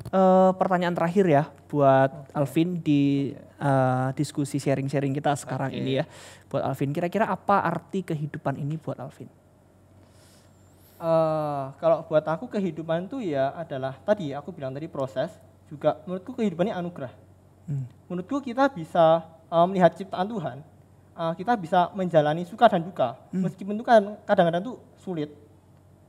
Uh, 0.10 0.50
pertanyaan 0.58 0.98
terakhir 0.98 1.26
ya 1.30 1.44
buat 1.70 2.10
okay. 2.10 2.34
Alvin 2.34 2.82
di 2.82 3.36
uh, 3.62 4.10
diskusi 4.18 4.58
sharing-sharing 4.58 5.14
kita 5.14 5.38
sekarang 5.38 5.70
okay. 5.70 5.80
ini 5.84 6.02
ya. 6.02 6.06
Buat 6.50 6.66
Alvin, 6.66 6.90
kira-kira 6.90 7.30
apa 7.30 7.62
arti 7.62 8.02
kehidupan 8.02 8.58
ini 8.58 8.82
buat 8.82 8.98
Alvin? 8.98 9.30
Uh, 11.00 11.72
kalau 11.80 12.04
buat 12.04 12.28
aku 12.28 12.52
kehidupan 12.52 13.08
itu 13.08 13.24
ya 13.24 13.56
adalah 13.56 13.96
tadi 14.04 14.36
aku 14.36 14.52
bilang 14.52 14.76
tadi 14.76 14.92
proses 14.92 15.32
juga 15.72 15.96
menurutku 16.04 16.36
kehidupannya 16.36 16.76
anugerah 16.76 17.30
Hmm. 17.70 17.86
Menurutku 18.10 18.42
kita 18.42 18.66
bisa 18.74 19.22
uh, 19.54 19.66
melihat 19.70 19.94
ciptaan 19.94 20.26
Tuhan, 20.26 20.58
uh, 21.14 21.34
kita 21.38 21.54
bisa 21.54 21.94
menjalani 21.94 22.42
suka 22.42 22.66
dan 22.66 22.82
duka, 22.82 23.14
hmm. 23.30 23.46
meskipun 23.46 23.78
itu 23.78 23.86
kan 23.86 24.18
kadang-kadang 24.26 24.74
tuh 24.74 24.82
sulit 24.98 25.30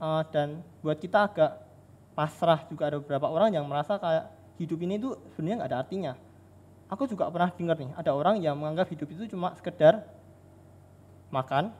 uh, 0.00 0.24
dan 0.32 0.64
buat 0.80 0.96
kita 0.96 1.28
agak 1.28 1.60
pasrah 2.16 2.64
juga 2.72 2.88
ada 2.88 2.96
beberapa 2.96 3.28
orang 3.28 3.52
yang 3.52 3.68
merasa 3.68 4.00
kayak 4.00 4.32
hidup 4.56 4.80
ini 4.80 4.96
tuh 4.96 5.20
sebenarnya 5.36 5.56
nggak 5.60 5.70
ada 5.70 5.80
artinya. 5.84 6.12
Aku 6.88 7.04
juga 7.04 7.28
pernah 7.28 7.52
dengar 7.52 7.76
nih, 7.76 7.92
ada 7.92 8.10
orang 8.16 8.40
yang 8.40 8.56
menganggap 8.56 8.88
hidup 8.96 9.12
itu 9.12 9.28
cuma 9.36 9.52
sekedar 9.60 10.00
makan, 11.28 11.76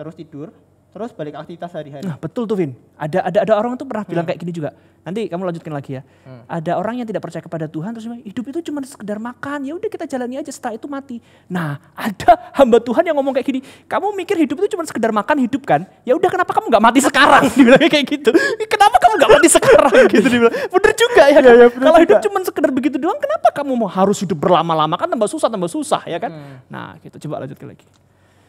terus 0.00 0.16
tidur, 0.16 0.56
terus 0.88 1.12
balik 1.12 1.36
aktivitas 1.36 1.68
sehari-hari. 1.68 2.04
Nah, 2.04 2.16
betul 2.16 2.48
tuh 2.48 2.56
Vin. 2.56 2.72
Ada 2.96 3.28
ada 3.28 3.38
ada 3.44 3.52
orang 3.60 3.76
tuh 3.76 3.84
pernah 3.84 4.08
bilang 4.08 4.24
hmm. 4.24 4.32
kayak 4.32 4.40
gini 4.40 4.52
juga. 4.56 4.70
Nanti 5.08 5.24
kamu 5.24 5.42
lanjutkan 5.48 5.72
lagi 5.72 5.96
ya. 5.96 6.02
Hmm. 6.24 6.44
Ada 6.48 6.76
orang 6.76 7.00
yang 7.00 7.08
tidak 7.08 7.24
percaya 7.24 7.40
kepada 7.40 7.64
Tuhan 7.64 7.96
terus 7.96 8.08
hidup 8.24 8.44
itu 8.52 8.58
cuma 8.68 8.84
sekedar 8.84 9.16
makan. 9.16 9.64
Ya 9.64 9.72
udah 9.72 9.88
kita 9.88 10.04
jalani 10.04 10.36
aja 10.36 10.52
setelah 10.52 10.76
itu 10.76 10.84
mati. 10.84 11.16
Nah, 11.48 11.80
ada 11.96 12.52
hamba 12.56 12.76
Tuhan 12.80 13.04
yang 13.08 13.16
ngomong 13.16 13.32
kayak 13.36 13.46
gini. 13.48 13.60
Kamu 13.88 14.12
mikir 14.16 14.36
hidup 14.36 14.56
itu 14.64 14.76
cuma 14.76 14.84
sekedar 14.84 15.12
makan 15.12 15.44
hidup 15.44 15.64
kan? 15.64 15.84
Ya 16.04 16.12
udah 16.12 16.28
kenapa 16.28 16.52
kamu 16.56 16.72
nggak 16.72 16.84
mati 16.84 17.00
sekarang? 17.04 17.42
Dibilang 17.56 17.80
kayak 17.88 18.04
gitu. 18.04 18.30
Kenapa 18.68 18.96
kamu 19.00 19.12
nggak 19.16 19.32
mati 19.32 19.48
sekarang 19.48 19.92
gitu 20.12 20.28
dibilang. 20.28 20.54
Bener 20.72 20.92
juga 20.92 21.22
ya. 21.24 21.40
Kan? 21.40 21.42
ya, 21.44 21.52
ya 21.56 21.66
Kalau 21.72 21.98
hidup 22.04 22.18
cuma 22.28 22.38
sekedar 22.44 22.70
begitu 22.72 22.96
doang, 23.00 23.16
kenapa 23.20 23.48
kamu 23.52 23.72
mau 23.76 23.88
harus 23.88 24.20
hidup 24.20 24.36
berlama-lama 24.36 24.96
kan 25.00 25.08
tambah 25.08 25.28
susah 25.28 25.48
tambah 25.48 25.70
susah 25.70 26.04
ya 26.04 26.20
kan? 26.20 26.32
Hmm. 26.32 26.56
Nah, 26.68 26.96
gitu 27.00 27.28
coba 27.28 27.44
lanjutkan 27.44 27.76
lagi. 27.76 27.84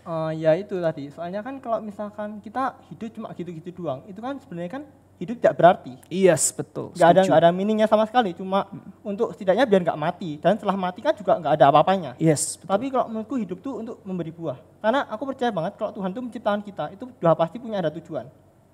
Uh, 0.08 0.32
ya 0.34 0.56
itu 0.58 0.80
tadi, 0.80 1.12
soalnya 1.14 1.44
kan 1.46 1.60
kalau 1.62 1.84
misalkan 1.84 2.42
kita 2.42 2.76
hidup 2.90 3.10
cuma 3.14 3.28
gitu-gitu 3.36 3.70
doang, 3.76 4.02
itu 4.10 4.18
kan 4.20 4.40
sebenarnya 4.42 4.72
kan 4.80 4.84
hidup 5.20 5.36
tidak 5.38 5.56
berarti. 5.60 5.94
Yes, 6.08 6.56
betul. 6.56 6.96
Gak 6.96 7.12
ada 7.14 7.22
gak 7.28 7.40
ada 7.44 7.52
meaningnya 7.52 7.86
sama 7.86 8.08
sekali, 8.08 8.32
cuma 8.32 8.66
hmm. 8.72 9.04
untuk 9.04 9.36
setidaknya 9.36 9.68
biar 9.68 9.84
nggak 9.84 10.00
mati 10.00 10.40
dan 10.40 10.56
setelah 10.56 10.80
mati 10.80 11.04
kan 11.04 11.12
juga 11.14 11.38
nggak 11.38 11.54
ada 11.60 11.66
apa-apanya. 11.70 12.12
Yes. 12.18 12.56
Betul. 12.58 12.72
Tapi 12.72 12.86
kalau 12.90 13.06
menurutku 13.12 13.36
hidup 13.36 13.60
tuh 13.60 13.74
untuk 13.84 14.00
memberi 14.08 14.32
buah, 14.32 14.58
karena 14.80 15.04
aku 15.12 15.24
percaya 15.28 15.52
banget 15.52 15.76
kalau 15.76 15.92
Tuhan 15.92 16.10
tuh 16.16 16.24
menciptakan 16.24 16.62
kita 16.64 16.86
itu 16.96 17.04
sudah 17.20 17.36
pasti 17.36 17.58
punya 17.60 17.84
ada 17.84 17.92
tujuan. 17.92 18.26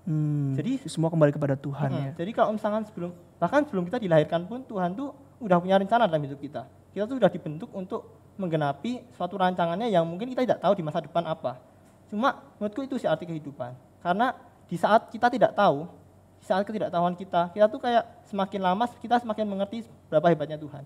Hmm, 0.06 0.54
jadi 0.54 0.86
semua 0.86 1.10
kembali 1.10 1.34
kepada 1.34 1.58
Tuhan 1.58 1.90
hmm, 1.90 1.98
ya. 1.98 2.10
Jadi 2.14 2.32
kalau 2.38 2.54
misalkan 2.54 2.86
sebelum 2.86 3.10
bahkan 3.42 3.66
sebelum 3.66 3.90
kita 3.90 3.98
dilahirkan 3.98 4.46
pun 4.46 4.62
Tuhan 4.62 4.94
tuh 4.94 5.18
udah 5.42 5.58
punya 5.58 5.82
rencana 5.82 6.06
dalam 6.06 6.22
hidup 6.30 6.38
kita. 6.38 6.70
Kita 6.94 7.10
tuh 7.10 7.18
sudah 7.18 7.32
dibentuk 7.34 7.74
untuk 7.74 8.25
menggenapi 8.36 9.04
suatu 9.16 9.40
rancangannya 9.40 9.88
yang 9.88 10.04
mungkin 10.04 10.32
kita 10.32 10.44
tidak 10.44 10.60
tahu 10.60 10.74
di 10.76 10.84
masa 10.84 11.00
depan 11.00 11.24
apa 11.24 11.56
Cuma 12.10 12.38
menurutku 12.58 12.86
itu 12.86 12.96
sih 13.02 13.10
arti 13.10 13.26
kehidupan. 13.26 13.74
Karena 14.02 14.34
di 14.70 14.78
saat 14.78 15.10
kita 15.10 15.30
tidak 15.30 15.58
tahu, 15.58 15.90
di 16.42 16.46
saat 16.46 16.62
ketidaktahuan 16.66 17.18
kita, 17.18 17.50
kita 17.54 17.66
tuh 17.70 17.82
kayak 17.82 18.04
semakin 18.30 18.62
lama 18.62 18.86
kita 19.02 19.22
semakin 19.22 19.46
mengerti 19.46 19.86
berapa 20.10 20.30
hebatnya 20.30 20.58
Tuhan. 20.62 20.84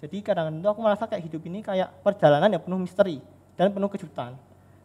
Jadi 0.00 0.16
kadang-kadang 0.24 0.72
aku 0.72 0.80
merasa 0.80 1.04
kayak 1.04 1.28
hidup 1.28 1.42
ini 1.44 1.60
kayak 1.60 1.92
perjalanan 2.00 2.48
yang 2.48 2.62
penuh 2.62 2.80
misteri 2.80 3.20
dan 3.56 3.68
penuh 3.72 3.88
kejutan. 3.92 4.36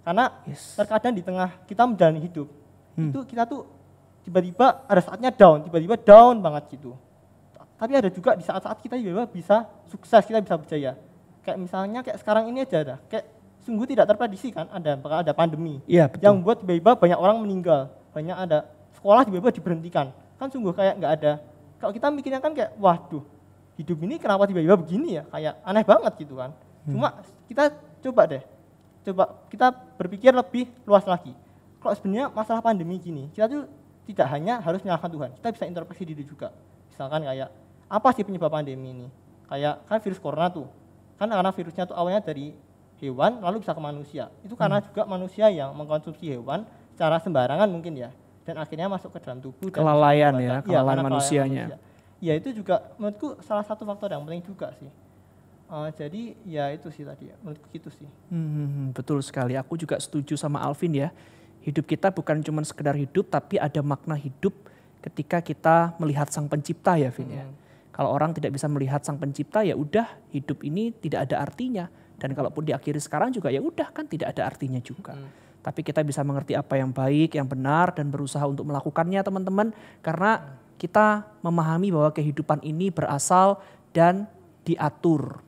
Karena 0.03 0.31
yes. 0.49 0.75
terkadang 0.75 1.15
di 1.15 1.23
tengah 1.23 1.49
kita 1.65 1.87
menjalani 1.87 2.21
hidup, 2.23 2.47
hmm. 2.99 3.09
itu 3.11 3.19
kita 3.29 3.47
tuh 3.47 3.63
tiba-tiba 4.27 4.85
ada 4.85 5.01
saatnya 5.01 5.31
down, 5.31 5.63
tiba-tiba 5.65 5.95
down 5.97 6.43
banget 6.43 6.77
gitu. 6.77 6.93
Tapi 7.75 7.91
ada 7.91 8.07
juga 8.07 8.35
di 8.39 8.43
saat-saat 8.43 8.79
kita 8.79 8.95
tiba-tiba 8.95 9.27
bisa 9.27 9.67
sukses, 9.87 10.23
kita 10.23 10.39
bisa 10.39 10.55
berjaya. 10.55 10.95
Kayak 11.45 11.57
misalnya 11.61 12.01
kayak 12.01 12.17
sekarang 12.17 12.49
ini 12.49 12.65
aja 12.65 12.81
ada, 12.81 12.95
kayak 13.05 13.29
sungguh 13.61 13.85
tidak 13.85 14.05
terprediksi 14.09 14.49
kan 14.49 14.65
ada 14.73 14.97
bakal 14.97 15.21
ada 15.21 15.33
pandemi. 15.33 15.77
Ya, 15.85 16.09
betul. 16.09 16.25
yang 16.25 16.35
buat 16.41 16.57
tiba-tiba 16.61 16.97
banyak 16.97 17.17
orang 17.21 17.37
meninggal 17.41 17.93
banyak 18.13 18.37
ada 18.37 18.65
sekolah 18.97 19.21
tiba-tiba 19.25 19.51
diberhentikan. 19.53 20.05
Kan 20.37 20.47
sungguh 20.53 20.73
kayak 20.73 21.01
nggak 21.01 21.13
ada. 21.21 21.31
Kalau 21.81 21.91
kita 21.91 22.07
mikirnya 22.13 22.39
kan 22.41 22.53
kayak 22.57 22.73
waduh 22.81 23.21
hidup 23.75 23.97
ini 24.07 24.15
kenapa 24.21 24.47
tiba-tiba 24.47 24.77
begini 24.77 25.21
ya? 25.21 25.23
Kayak 25.29 25.53
aneh 25.65 25.83
banget 25.85 26.13
gitu 26.21 26.37
kan. 26.39 26.53
Hmm. 26.85 26.93
cuma 26.93 27.07
kita 27.49 27.73
coba 28.05 28.21
deh. 28.29 28.43
Coba 29.05 29.23
kita 29.49 29.73
berpikir 29.97 30.31
lebih 30.33 30.69
luas 30.85 31.05
lagi. 31.05 31.33
Kalau 31.81 31.93
sebenarnya 31.93 32.33
masalah 32.33 32.61
pandemi 32.61 32.97
gini 32.97 33.29
kita 33.33 33.45
tuh 33.45 33.69
tidak 34.05 34.29
hanya 34.33 34.61
harus 34.61 34.81
menyalahkan 34.85 35.09
Tuhan 35.09 35.29
kita 35.41 35.47
bisa 35.53 35.63
introspeksi 35.65 36.03
diri 36.05 36.23
juga. 36.25 36.53
Misalkan 36.93 37.25
kayak 37.25 37.49
apa 37.89 38.09
sih 38.13 38.21
penyebab 38.25 38.53
pandemi 38.53 38.93
ini? 38.93 39.07
Kayak 39.45 39.85
kan 39.85 39.97
virus 40.01 40.21
corona 40.21 40.49
tuh 40.49 40.65
kan 41.15 41.27
karena 41.31 41.51
virusnya 41.51 41.83
tuh 41.87 41.95
awalnya 41.95 42.21
dari 42.23 42.51
hewan 42.99 43.43
lalu 43.43 43.63
bisa 43.63 43.75
ke 43.75 43.81
manusia. 43.83 44.31
Itu 44.43 44.55
karena 44.55 44.79
hmm. 44.79 44.85
juga 44.91 45.01
manusia 45.07 45.45
yang 45.51 45.71
mengkonsumsi 45.75 46.31
hewan 46.31 46.63
secara 46.95 47.19
sembarangan 47.19 47.67
mungkin 47.67 47.95
ya 47.95 48.09
dan 48.45 48.61
akhirnya 48.61 48.87
masuk 48.87 49.09
ke 49.09 49.19
dalam 49.25 49.41
tubuh 49.41 49.73
kelalaian 49.73 50.31
ya, 50.37 50.61
kelalaian 50.61 51.01
ya, 51.01 51.03
manusianya. 51.03 51.65
Manusia. 51.65 51.93
Ya 52.23 52.33
itu 52.37 52.49
juga 52.55 52.81
menurutku 52.95 53.41
salah 53.43 53.65
satu 53.65 53.83
faktor 53.83 54.13
yang 54.13 54.23
penting 54.23 54.45
juga 54.45 54.71
sih. 54.77 54.87
Uh, 55.65 55.89
jadi 55.97 56.37
ya 56.45 56.69
itu 56.69 56.93
sih 56.93 57.01
tadi 57.01 57.33
ya, 57.33 57.35
menurutku 57.41 57.67
gitu 57.73 57.89
sih. 57.89 58.05
Hmm, 58.29 58.37
hmm, 58.37 58.67
hmm, 58.69 58.87
betul 58.93 59.17
sekali. 59.25 59.57
Aku 59.57 59.75
juga 59.75 59.97
setuju 59.97 60.37
sama 60.37 60.61
Alvin 60.61 60.93
ya. 60.93 61.09
Hidup 61.65 61.89
kita 61.89 62.13
bukan 62.13 62.45
cuma 62.45 62.61
sekedar 62.61 62.93
hidup, 62.93 63.25
tapi 63.33 63.57
ada 63.57 63.81
makna 63.81 64.13
hidup 64.13 64.53
ketika 65.01 65.41
kita 65.41 65.97
melihat 65.97 66.29
Sang 66.29 66.45
Pencipta 66.45 66.93
ya, 67.01 67.09
Vin 67.09 67.29
ya. 67.33 67.45
Kalau 67.95 68.11
orang 68.11 68.35
tidak 68.35 68.51
bisa 68.51 68.67
melihat 68.67 68.99
Sang 69.07 69.15
Pencipta, 69.15 69.63
ya 69.63 69.71
udah 69.71 70.03
hidup 70.35 70.67
ini 70.67 70.91
tidak 70.91 71.31
ada 71.31 71.47
artinya. 71.47 71.87
Dan 72.19 72.35
kalaupun 72.35 72.67
diakhiri 72.67 72.99
sekarang 72.99 73.31
juga 73.31 73.47
ya 73.47 73.63
udah 73.63 73.95
kan 73.95 74.03
tidak 74.03 74.35
ada 74.35 74.51
artinya 74.51 74.83
juga. 74.83 75.15
Hmm. 75.15 75.31
Tapi 75.63 75.79
kita 75.79 76.03
bisa 76.03 76.19
mengerti 76.27 76.59
apa 76.59 76.75
yang 76.75 76.91
baik, 76.91 77.39
yang 77.39 77.47
benar, 77.47 77.95
dan 77.95 78.11
berusaha 78.11 78.43
untuk 78.43 78.67
melakukannya 78.67 79.23
teman-teman. 79.23 79.71
Karena 80.03 80.59
kita 80.75 81.23
memahami 81.39 81.95
bahwa 81.95 82.11
kehidupan 82.11 82.59
ini 82.67 82.91
berasal 82.91 83.63
dan 83.95 84.27
diatur 84.67 85.39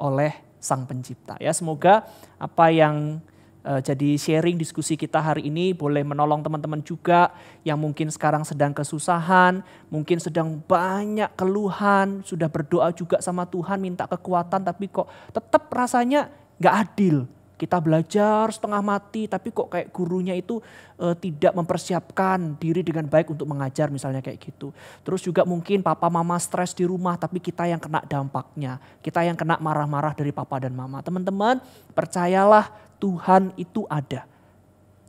oleh 0.00 0.32
Sang 0.64 0.88
Pencipta. 0.88 1.36
Ya, 1.36 1.52
semoga 1.52 2.08
apa 2.40 2.72
yang 2.72 3.20
uh, 3.64 3.80
jadi 3.80 4.16
sharing 4.16 4.56
diskusi 4.56 4.96
kita 4.96 5.20
hari 5.20 5.48
ini 5.48 5.72
boleh 5.72 6.04
menolong 6.04 6.44
teman-teman 6.44 6.80
juga 6.84 7.32
yang 7.64 7.80
mungkin 7.80 8.08
sekarang 8.08 8.44
sedang 8.44 8.72
kesusahan, 8.72 9.64
mungkin 9.88 10.18
sedang 10.20 10.60
banyak 10.64 11.32
keluhan, 11.36 12.24
sudah 12.24 12.48
berdoa 12.48 12.92
juga 12.92 13.20
sama 13.20 13.44
Tuhan 13.48 13.80
minta 13.80 14.04
kekuatan 14.08 14.64
tapi 14.64 14.88
kok 14.88 15.08
tetap 15.32 15.68
rasanya 15.72 16.28
nggak 16.60 16.76
adil 16.76 17.24
kita 17.60 17.76
belajar 17.76 18.48
setengah 18.48 18.80
mati 18.80 19.28
tapi 19.28 19.52
kok 19.52 19.68
kayak 19.68 19.92
gurunya 19.92 20.32
itu 20.32 20.64
e, 20.96 21.12
tidak 21.20 21.52
mempersiapkan 21.52 22.56
diri 22.56 22.80
dengan 22.80 23.04
baik 23.04 23.36
untuk 23.36 23.44
mengajar 23.44 23.92
misalnya 23.92 24.24
kayak 24.24 24.40
gitu. 24.40 24.72
Terus 25.04 25.20
juga 25.20 25.44
mungkin 25.44 25.84
papa 25.84 26.08
mama 26.08 26.40
stres 26.40 26.72
di 26.72 26.88
rumah 26.88 27.20
tapi 27.20 27.36
kita 27.36 27.68
yang 27.68 27.76
kena 27.76 28.00
dampaknya. 28.08 28.80
Kita 29.04 29.20
yang 29.28 29.36
kena 29.36 29.60
marah-marah 29.60 30.16
dari 30.16 30.32
papa 30.32 30.56
dan 30.56 30.72
mama. 30.72 31.04
Teman-teman 31.04 31.60
percayalah 31.92 32.72
Tuhan 33.00 33.56
itu 33.56 33.88
ada. 33.88 34.28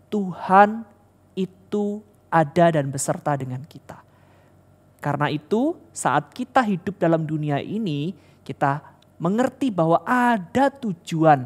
Tuhan 0.07 0.87
itu 1.35 1.99
ada 2.31 2.65
dan 2.71 2.87
beserta 2.87 3.35
dengan 3.35 3.61
kita. 3.67 3.99
Karena 5.03 5.27
itu 5.27 5.75
saat 5.91 6.31
kita 6.31 6.63
hidup 6.63 6.95
dalam 6.95 7.27
dunia 7.27 7.59
ini 7.59 8.15
kita 8.47 8.79
mengerti 9.19 9.69
bahwa 9.69 9.99
ada 10.07 10.71
tujuan 10.71 11.45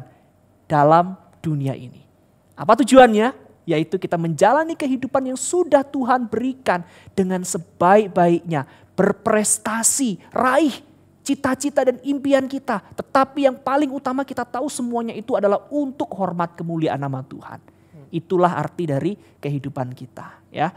dalam 0.70 1.18
dunia 1.42 1.74
ini. 1.74 2.06
Apa 2.54 2.78
tujuannya? 2.78 3.34
Yaitu 3.66 3.98
kita 3.98 4.14
menjalani 4.14 4.78
kehidupan 4.78 5.34
yang 5.34 5.38
sudah 5.38 5.82
Tuhan 5.82 6.30
berikan 6.30 6.86
dengan 7.18 7.42
sebaik-baiknya. 7.42 8.62
Berprestasi, 8.94 10.22
raih 10.30 10.85
cita-cita 11.26 11.82
dan 11.82 11.98
impian 12.06 12.46
kita. 12.46 12.78
Tetapi 12.94 13.50
yang 13.50 13.58
paling 13.58 13.90
utama 13.90 14.22
kita 14.22 14.46
tahu 14.46 14.70
semuanya 14.70 15.10
itu 15.10 15.34
adalah 15.34 15.66
untuk 15.74 16.06
hormat 16.14 16.54
kemuliaan 16.54 17.02
nama 17.02 17.26
Tuhan. 17.26 17.58
Itulah 18.14 18.54
arti 18.54 18.86
dari 18.86 19.18
kehidupan 19.42 19.90
kita. 19.90 20.38
ya. 20.54 20.70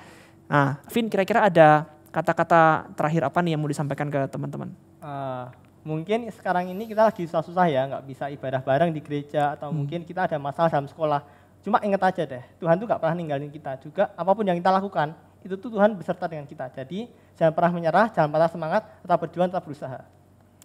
Nah, 0.50 0.82
Vin 0.90 1.06
kira-kira 1.06 1.46
ada 1.46 1.86
kata-kata 2.10 2.90
terakhir 2.98 3.30
apa 3.30 3.38
nih 3.46 3.54
yang 3.54 3.62
mau 3.62 3.70
disampaikan 3.70 4.10
ke 4.10 4.26
teman-teman? 4.26 4.74
Uh, 4.98 5.46
mungkin 5.86 6.26
sekarang 6.34 6.74
ini 6.74 6.90
kita 6.90 7.06
lagi 7.06 7.22
susah-susah 7.30 7.70
ya, 7.70 7.86
nggak 7.86 8.04
bisa 8.10 8.34
ibadah 8.34 8.66
bareng 8.66 8.90
di 8.90 9.06
gereja 9.06 9.54
atau 9.54 9.70
hmm. 9.70 9.78
mungkin 9.78 10.00
kita 10.02 10.26
ada 10.26 10.42
masalah 10.42 10.74
dalam 10.74 10.90
sekolah. 10.90 11.22
Cuma 11.62 11.78
ingat 11.86 12.02
aja 12.02 12.24
deh, 12.26 12.44
Tuhan 12.58 12.82
tuh 12.82 12.90
nggak 12.90 12.98
pernah 12.98 13.14
ninggalin 13.14 13.54
kita 13.54 13.78
juga. 13.78 14.10
Apa 14.18 14.34
pun 14.34 14.42
yang 14.42 14.58
kita 14.58 14.74
lakukan, 14.74 15.14
itu 15.46 15.54
tuh 15.54 15.70
Tuhan 15.70 15.94
beserta 15.94 16.26
dengan 16.26 16.50
kita. 16.50 16.66
Jadi 16.74 17.06
jangan 17.38 17.54
pernah 17.54 17.72
menyerah, 17.78 18.08
jangan 18.10 18.34
patah 18.34 18.50
semangat, 18.50 18.82
tetap 19.06 19.18
berjuang, 19.22 19.54
tetap 19.54 19.64
berusaha. 19.70 20.02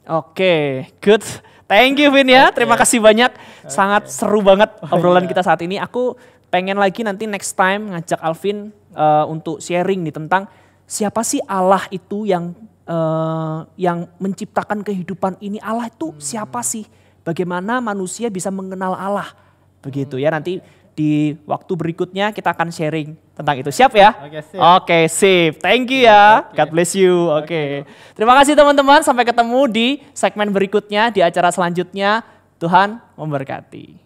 Oke, 0.05 0.37
okay, 0.37 0.65
good. 1.01 1.25
Thank 1.65 1.97
you 1.97 2.13
Vin 2.13 2.29
ya. 2.29 2.53
Okay. 2.53 2.61
Terima 2.61 2.77
kasih 2.77 3.01
banyak. 3.01 3.33
Sangat 3.65 4.13
seru 4.13 4.45
banget 4.45 4.69
oh, 4.85 4.93
obrolan 4.93 5.25
iya. 5.25 5.33
kita 5.33 5.41
saat 5.41 5.65
ini. 5.65 5.81
Aku 5.81 6.13
pengen 6.53 6.77
lagi 6.77 7.01
nanti 7.01 7.25
next 7.25 7.57
time 7.57 7.89
ngajak 7.89 8.21
Alvin 8.21 8.69
uh, 8.93 9.25
untuk 9.25 9.65
sharing 9.65 10.05
nih 10.05 10.13
tentang 10.13 10.45
siapa 10.85 11.25
sih 11.25 11.41
Allah 11.49 11.89
itu 11.89 12.29
yang 12.29 12.53
uh, 12.85 13.65
yang 13.81 14.05
menciptakan 14.21 14.85
kehidupan 14.85 15.41
ini 15.41 15.57
Allah 15.65 15.89
itu 15.89 16.13
hmm. 16.13 16.21
siapa 16.21 16.61
sih? 16.61 16.85
Bagaimana 17.25 17.81
manusia 17.81 18.29
bisa 18.29 18.53
mengenal 18.53 18.93
Allah? 18.93 19.33
Begitu 19.81 20.21
ya 20.21 20.29
nanti 20.29 20.61
di 20.95 21.35
waktu 21.45 21.73
berikutnya 21.75 22.31
kita 22.31 22.55
akan 22.55 22.71
sharing 22.71 23.19
tentang 23.35 23.59
itu. 23.59 23.71
Siap 23.71 23.93
ya? 23.95 24.15
Oke, 24.23 24.41
sip. 24.41 24.59
Oke, 24.59 24.99
sip. 25.11 25.53
Thank 25.59 25.91
you 25.91 26.07
ya. 26.07 26.49
Okay. 26.49 26.57
God 26.63 26.69
bless 26.71 26.91
you. 26.95 27.15
Oke. 27.35 27.47
Okay. 27.47 27.69
Terima 28.15 28.35
kasih 28.39 28.55
teman-teman. 28.55 29.03
Sampai 29.03 29.27
ketemu 29.27 29.61
di 29.67 29.89
segmen 30.15 30.55
berikutnya 30.55 31.11
di 31.11 31.21
acara 31.21 31.51
selanjutnya. 31.51 32.23
Tuhan 32.63 33.03
memberkati. 33.19 33.99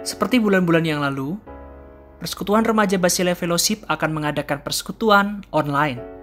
Seperti 0.00 0.40
bulan-bulan 0.40 0.82
yang 0.82 1.04
lalu, 1.04 1.36
Persekutuan 2.18 2.64
Remaja 2.64 2.96
Basile 2.96 3.36
Fellowship 3.36 3.84
akan 3.86 4.16
mengadakan 4.16 4.64
persekutuan 4.64 5.44
online 5.52 6.20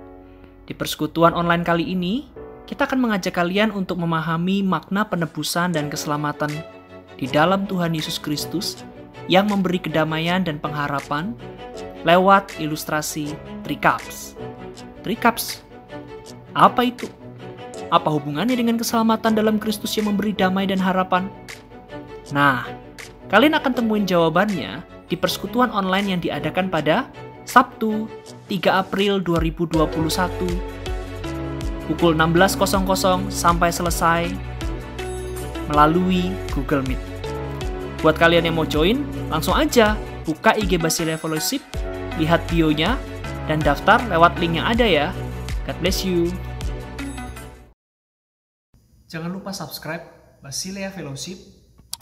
di 0.67 0.75
persekutuan 0.75 1.31
online 1.31 1.63
kali 1.63 1.95
ini, 1.95 2.27
kita 2.67 2.83
akan 2.83 3.07
mengajak 3.07 3.39
kalian 3.39 3.71
untuk 3.71 3.95
memahami 4.03 4.67
makna 4.67 5.07
penebusan 5.07 5.71
dan 5.71 5.87
keselamatan 5.87 6.51
di 7.17 7.25
dalam 7.25 7.65
Tuhan 7.65 7.97
Yesus 7.97 8.21
Kristus 8.21 8.85
yang 9.27 9.49
memberi 9.51 9.81
kedamaian 9.81 10.45
dan 10.45 10.61
pengharapan 10.61 11.35
lewat 12.07 12.55
ilustrasi 12.61 13.33
Trikaps. 13.67 14.37
Trikaps, 15.03 15.65
apa 16.55 16.87
itu? 16.87 17.09
Apa 17.91 18.07
hubungannya 18.11 18.55
dengan 18.55 18.79
keselamatan 18.79 19.35
dalam 19.35 19.59
Kristus 19.59 19.95
yang 19.99 20.13
memberi 20.13 20.31
damai 20.31 20.69
dan 20.69 20.79
harapan? 20.79 21.27
Nah, 22.31 22.67
kalian 23.27 23.55
akan 23.59 23.73
temuin 23.75 24.07
jawabannya 24.07 24.83
di 25.07 25.15
persekutuan 25.15 25.71
online 25.71 26.15
yang 26.15 26.21
diadakan 26.23 26.67
pada 26.67 27.07
Sabtu 27.47 28.11
3 28.51 28.83
April 28.83 29.23
2021 29.23 29.87
pukul 31.87 32.11
16.00 32.19 33.31
sampai 33.31 33.71
selesai 33.71 34.27
melalui 35.71 36.35
Google 36.51 36.83
Meet. 36.83 37.06
Buat 37.97 38.21
kalian 38.21 38.45
yang 38.45 38.55
mau 38.55 38.67
join, 38.69 39.01
langsung 39.33 39.57
aja 39.57 39.97
buka 40.21 40.53
IG 40.53 40.77
Basile 40.77 41.17
Fellowship, 41.17 41.65
lihat 42.21 42.45
bionya, 42.45 42.93
dan 43.49 43.57
daftar 43.57 43.97
lewat 44.05 44.37
link 44.37 44.61
yang 44.61 44.69
ada 44.69 44.85
ya. 44.85 45.09
God 45.65 45.77
bless 45.81 46.05
you. 46.05 46.29
Jangan 49.09 49.33
lupa 49.33 49.49
subscribe 49.49 50.03
Basilea 50.45 50.93
Fellowship 50.93 51.41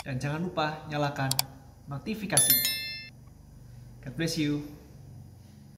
dan 0.03 0.19
jangan 0.19 0.43
lupa 0.43 0.83
nyalakan 0.91 1.31
notifikasinya. 1.87 2.65
God 4.03 4.13
bless 4.19 4.35
you. 4.35 4.74